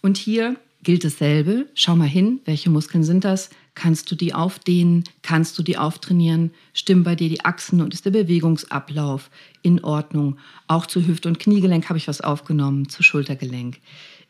Und 0.03 0.17
hier 0.17 0.57
gilt 0.83 1.05
dasselbe. 1.05 1.67
Schau 1.75 1.97
mal 1.97 2.09
hin, 2.09 2.41
welche 2.45 2.71
Muskeln 2.71 3.05
sind 3.05 3.25
das? 3.25 3.51
Kannst 3.75 4.11
du 4.11 4.15
die 4.15 4.35
aufdehnen? 4.35 5.05
Kannst 5.23 5.59
du 5.59 5.63
die 5.63 5.79
auftrainieren? 5.79 6.53
Stimmen 6.75 7.05
bei 7.05 7.15
dir 7.15 7.29
die 7.29 7.45
Achsen 7.45 7.81
und 7.81 7.95
ist 7.95 8.05
der 8.05 8.11
Bewegungsablauf 8.11 9.31
in 9.63 9.83
Ordnung? 9.85 10.39
Auch 10.67 10.87
zu 10.87 11.07
Hüft- 11.07 11.27
und 11.27 11.39
Kniegelenk 11.39 11.89
habe 11.89 11.99
ich 11.99 12.09
was 12.09 12.21
aufgenommen, 12.21 12.89
zu 12.89 13.03
Schultergelenk. 13.03 13.79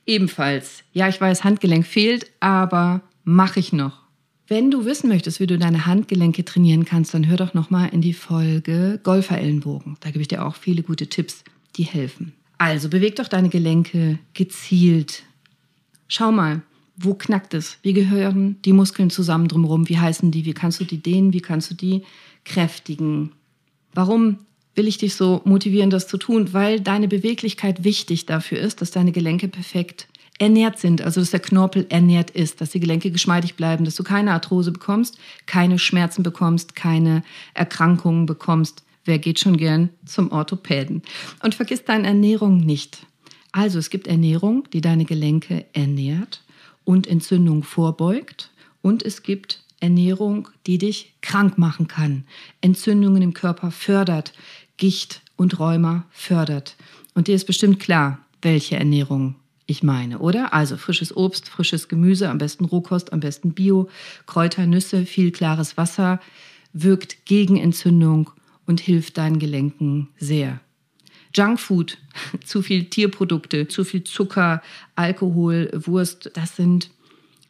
Ebenfalls, 0.07 0.83
ja, 0.93 1.09
ich 1.09 1.21
weiß, 1.21 1.45
Handgelenk 1.45 1.87
fehlt, 1.87 2.31
aber 2.41 3.03
mache 3.25 3.61
ich 3.61 3.73
noch. 3.73 4.01
Wenn 4.51 4.73
du 4.73 4.85
wissen 4.85 5.09
möchtest, 5.09 5.39
wie 5.39 5.47
du 5.47 5.59
deine 5.59 5.87
Handgelenke 5.87 6.45
trainieren 6.45 6.85
kannst, 6.85 7.15
dann 7.15 7.29
hör 7.29 7.37
doch 7.37 7.55
noch 7.55 7.71
mal 7.71 7.87
in 7.87 8.01
die 8.01 8.13
Folge 8.13 8.99
Golferellenbogen. 9.05 9.97
Da 10.01 10.11
gebe 10.11 10.23
ich 10.23 10.27
dir 10.27 10.45
auch 10.45 10.57
viele 10.57 10.83
gute 10.83 11.07
Tipps, 11.07 11.45
die 11.77 11.85
helfen. 11.85 12.33
Also 12.59 12.89
beweg 12.89 13.15
doch 13.15 13.29
deine 13.29 13.49
Gelenke 13.49 14.19
gezielt. 14.35 15.23
Schau 16.09 16.33
mal, 16.33 16.63
wo 16.97 17.15
knackt 17.15 17.55
es? 17.55 17.79
Wie 17.83 17.93
gehören 17.93 18.57
die 18.65 18.73
Muskeln 18.73 19.09
zusammen 19.11 19.47
drumherum? 19.47 19.89
Wie 19.89 20.01
heißen 20.01 20.33
die? 20.33 20.45
Wie 20.45 20.53
kannst 20.53 20.81
du 20.81 20.85
die 20.85 21.01
dehnen? 21.01 21.33
Wie 21.33 21.43
kannst 21.43 21.71
du 21.71 21.77
die 21.77 22.03
kräftigen? 22.45 23.31
Warum 23.95 24.39
will 24.75 24.89
ich 24.89 24.99
dich 24.99 25.15
so 25.15 25.43
motivieren, 25.45 25.91
das 25.91 26.09
zu 26.09 26.17
tun? 26.17 26.53
Weil 26.53 26.81
deine 26.81 27.07
Beweglichkeit 27.07 27.85
wichtig 27.85 28.27
dafür 28.27 28.59
ist, 28.59 28.81
dass 28.81 28.91
deine 28.91 29.13
Gelenke 29.13 29.47
perfekt 29.47 30.09
ernährt 30.41 30.79
sind, 30.79 31.03
also 31.03 31.21
dass 31.21 31.31
der 31.31 31.41
Knorpel 31.41 31.87
ernährt 31.91 32.31
ist, 32.31 32.61
dass 32.61 32.71
die 32.71 32.81
Gelenke 32.81 33.11
geschmeidig 33.11 33.57
bleiben, 33.57 33.85
dass 33.85 33.95
du 33.95 34.03
keine 34.03 34.33
Arthrose 34.33 34.73
bekommst, 34.73 35.19
keine 35.45 35.79
Schmerzen 35.79 36.23
bekommst, 36.23 36.75
keine 36.75 37.23
Erkrankungen 37.53 38.25
bekommst. 38.25 38.83
Wer 39.05 39.19
geht 39.19 39.39
schon 39.39 39.59
gern 39.59 39.91
zum 40.07 40.33
Orthopäden? 40.33 41.03
Und 41.43 41.55
vergiss 41.55 41.85
deine 41.85 42.09
Ernährung 42.09 42.59
nicht. 42.59 43.07
Also 43.53 43.79
es 43.79 43.91
gibt 43.91 44.07
Ernährung, 44.07 44.67
die 44.73 44.81
deine 44.81 45.05
Gelenke 45.05 45.67
ernährt 45.75 46.43
und 46.85 47.07
Entzündung 47.07 47.63
vorbeugt. 47.63 48.51
Und 48.81 49.03
es 49.03 49.23
gibt 49.23 49.63
Ernährung, 49.79 50.49
die 50.67 50.79
dich 50.79 51.13
krank 51.21 51.59
machen 51.59 51.87
kann, 51.87 52.25
Entzündungen 52.63 53.21
im 53.21 53.35
Körper 53.35 53.71
fördert, 53.71 54.33
Gicht 54.79 55.21
und 55.37 55.59
Rheuma 55.59 56.07
fördert. 56.11 56.77
Und 57.15 57.29
dir 57.29 57.35
ist 57.35 57.47
bestimmt 57.47 57.79
klar, 57.79 58.21
welche 58.41 58.77
Ernährung 58.77 59.35
ich 59.71 59.85
meine, 59.85 60.19
oder? 60.19 60.53
Also 60.53 60.77
frisches 60.77 61.17
Obst, 61.17 61.49
frisches 61.49 61.87
Gemüse, 61.87 62.29
am 62.29 62.39
besten 62.39 62.65
Rohkost, 62.65 63.13
am 63.13 63.21
besten 63.21 63.53
Bio, 63.53 63.89
Kräuter, 64.27 64.67
Nüsse, 64.67 65.07
viel 65.07 65.31
klares 65.31 65.77
Wasser, 65.77 66.21
wirkt 66.73 67.25
gegen 67.25 67.57
Entzündung 67.57 68.31
und 68.67 68.81
hilft 68.81 69.17
deinen 69.17 69.39
Gelenken 69.39 70.09
sehr. 70.19 70.61
Junkfood, 71.35 71.99
zu 72.45 72.63
viel 72.63 72.87
Tierprodukte, 72.87 73.69
zu 73.69 73.85
viel 73.85 74.03
Zucker, 74.03 74.61
Alkohol, 74.97 75.71
Wurst, 75.73 76.33
das 76.35 76.57
sind 76.57 76.91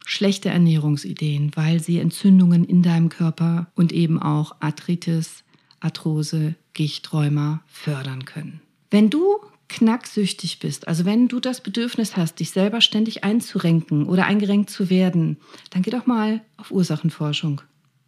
schlechte 0.05 0.49
Ernährungsideen, 0.49 1.51
weil 1.55 1.79
sie 1.79 1.97
Entzündungen 1.97 2.63
in 2.63 2.83
deinem 2.83 3.09
Körper 3.09 3.71
und 3.73 3.91
eben 3.91 4.21
auch 4.21 4.55
Arthritis, 4.59 5.43
Arthrose, 5.79 6.53
Gichträumer 6.73 7.61
fördern 7.65 8.25
können. 8.25 8.61
Wenn 8.91 9.09
du 9.09 9.39
knacksüchtig 9.71 10.59
bist, 10.59 10.87
also 10.87 11.05
wenn 11.05 11.27
du 11.29 11.39
das 11.39 11.61
Bedürfnis 11.61 12.17
hast, 12.17 12.39
dich 12.39 12.51
selber 12.51 12.81
ständig 12.81 13.23
einzurenken 13.23 14.05
oder 14.05 14.25
eingerenkt 14.25 14.69
zu 14.69 14.89
werden, 14.89 15.37
dann 15.69 15.81
geh 15.81 15.91
doch 15.91 16.05
mal 16.05 16.41
auf 16.57 16.71
Ursachenforschung. 16.71 17.61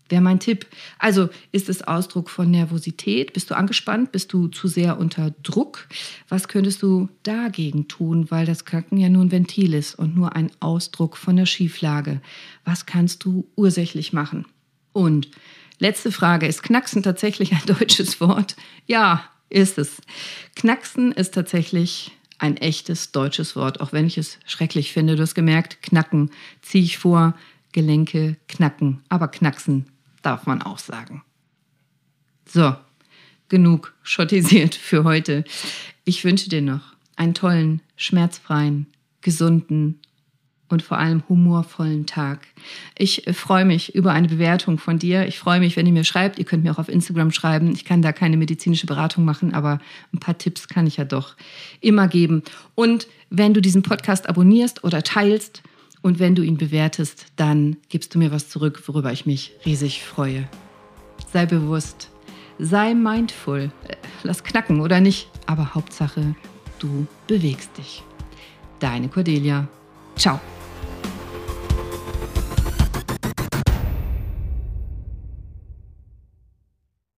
Wäre 0.10 0.22
mein 0.22 0.42
Tipp. 0.42 0.68
Also 1.00 1.30
ist 1.54 1.70
es 1.70 1.82
Ausdruck 1.82 2.30
von 2.30 2.52
Nervosität? 2.52 3.32
Bist 3.32 3.50
du 3.50 3.56
angespannt? 3.56 4.12
Bist 4.12 4.34
du 4.34 4.48
zu 4.50 4.68
sehr 4.68 5.00
unter 5.00 5.32
Druck? 5.42 5.88
Was 6.28 6.50
könntest 6.50 6.84
du 6.84 7.08
dagegen 7.24 7.88
tun? 7.88 8.30
Weil 8.30 8.46
das 8.46 8.66
Knacken 8.66 8.98
ja 8.98 9.08
nur 9.08 9.24
ein 9.24 9.32
Ventil 9.32 9.74
ist 9.74 9.96
und 9.96 10.16
nur 10.16 10.36
ein 10.36 10.52
Ausdruck 10.60 11.16
von 11.16 11.38
der 11.38 11.46
Schieflage. 11.46 12.22
Was 12.66 12.86
kannst 12.86 13.24
du 13.24 13.48
ursächlich 13.56 14.12
machen? 14.12 14.46
Und 14.92 15.30
letzte 15.80 16.12
Frage, 16.12 16.48
ist 16.48 16.62
Knacksen 16.62 17.02
tatsächlich 17.02 17.54
ein 17.54 17.66
deutsches 17.66 18.20
Wort? 18.20 18.58
Ja, 18.86 19.30
ist 19.54 19.78
es. 19.78 20.02
Knacksen 20.56 21.12
ist 21.12 21.34
tatsächlich 21.34 22.12
ein 22.40 22.58
echtes 22.58 23.12
deutsches 23.12 23.56
Wort, 23.56 23.80
auch 23.80 23.94
wenn 23.94 24.08
ich 24.08 24.18
es 24.18 24.40
schrecklich 24.46 24.92
finde. 24.92 25.16
Du 25.16 25.22
hast 25.22 25.36
gemerkt, 25.36 25.82
knacken 25.82 26.32
ziehe 26.62 26.84
ich 26.84 26.98
vor, 26.98 27.36
Gelenke 27.72 28.38
knacken, 28.48 29.02
aber 29.10 29.28
knacksen 29.28 29.88
darf 30.22 30.46
man 30.46 30.62
auch 30.62 30.78
sagen. 30.78 31.24
So, 32.46 32.76
genug 33.50 33.94
schottisiert 34.04 34.76
für 34.76 35.04
heute. 35.04 35.44
Ich 36.06 36.24
wünsche 36.24 36.50
dir 36.50 36.62
noch 36.62 36.94
einen 37.16 37.34
tollen, 37.34 37.82
schmerzfreien, 37.96 38.88
gesunden 39.22 40.00
und 40.74 40.82
vor 40.82 40.98
allem 40.98 41.24
humorvollen 41.30 42.06
Tag. 42.06 42.40
Ich 42.98 43.28
äh, 43.28 43.34
freue 43.34 43.64
mich 43.64 43.96
über 43.96 44.12
eine 44.12 44.28
Bewertung 44.28 44.78
von 44.78 45.00
dir. 45.00 45.28
Ich 45.28 45.40
freue 45.40 45.60
mich, 45.60 45.78
wenn 45.78 45.86
ihr 45.86 45.94
mir 45.94 46.04
schreibt. 46.04 46.40
Ihr 46.40 46.46
könnt 46.46 46.64
mir 46.64 46.72
auch 46.72 46.80
auf 46.80 46.90
Instagram 46.90 47.32
schreiben. 47.32 47.72
Ich 47.72 47.86
kann 47.86 48.02
da 48.02 48.12
keine 48.12 48.36
medizinische 48.36 48.88
Beratung 48.88 49.24
machen, 49.24 49.54
aber 49.54 49.80
ein 50.14 50.20
paar 50.20 50.38
Tipps 50.38 50.68
kann 50.68 50.88
ich 50.88 50.98
ja 50.98 51.06
doch 51.06 51.36
immer 51.80 52.08
geben. 52.08 52.44
Und 52.76 53.08
wenn 53.30 53.54
du 53.54 53.62
diesen 53.62 53.84
Podcast 53.84 54.28
abonnierst 54.28 54.84
oder 54.84 55.04
teilst 55.04 55.64
und 56.02 56.20
wenn 56.20 56.36
du 56.36 56.42
ihn 56.44 56.58
bewertest, 56.58 57.28
dann 57.36 57.78
gibst 57.90 58.14
du 58.14 58.20
mir 58.20 58.32
was 58.32 58.50
zurück, 58.50 58.84
worüber 58.88 59.12
ich 59.14 59.26
mich 59.26 59.54
riesig 59.66 60.04
freue. 60.04 60.48
Sei 61.32 61.46
bewusst, 61.46 62.10
sei 62.60 62.94
mindful. 62.94 63.72
Äh, 63.88 63.96
lass 64.24 64.44
knacken 64.44 64.82
oder 64.82 65.00
nicht, 65.00 65.30
aber 65.46 65.74
Hauptsache, 65.76 66.36
du 66.80 67.08
bewegst 67.28 67.78
dich. 67.78 68.04
Deine 68.80 69.08
Cordelia. 69.08 69.68
Ciao. 70.16 70.40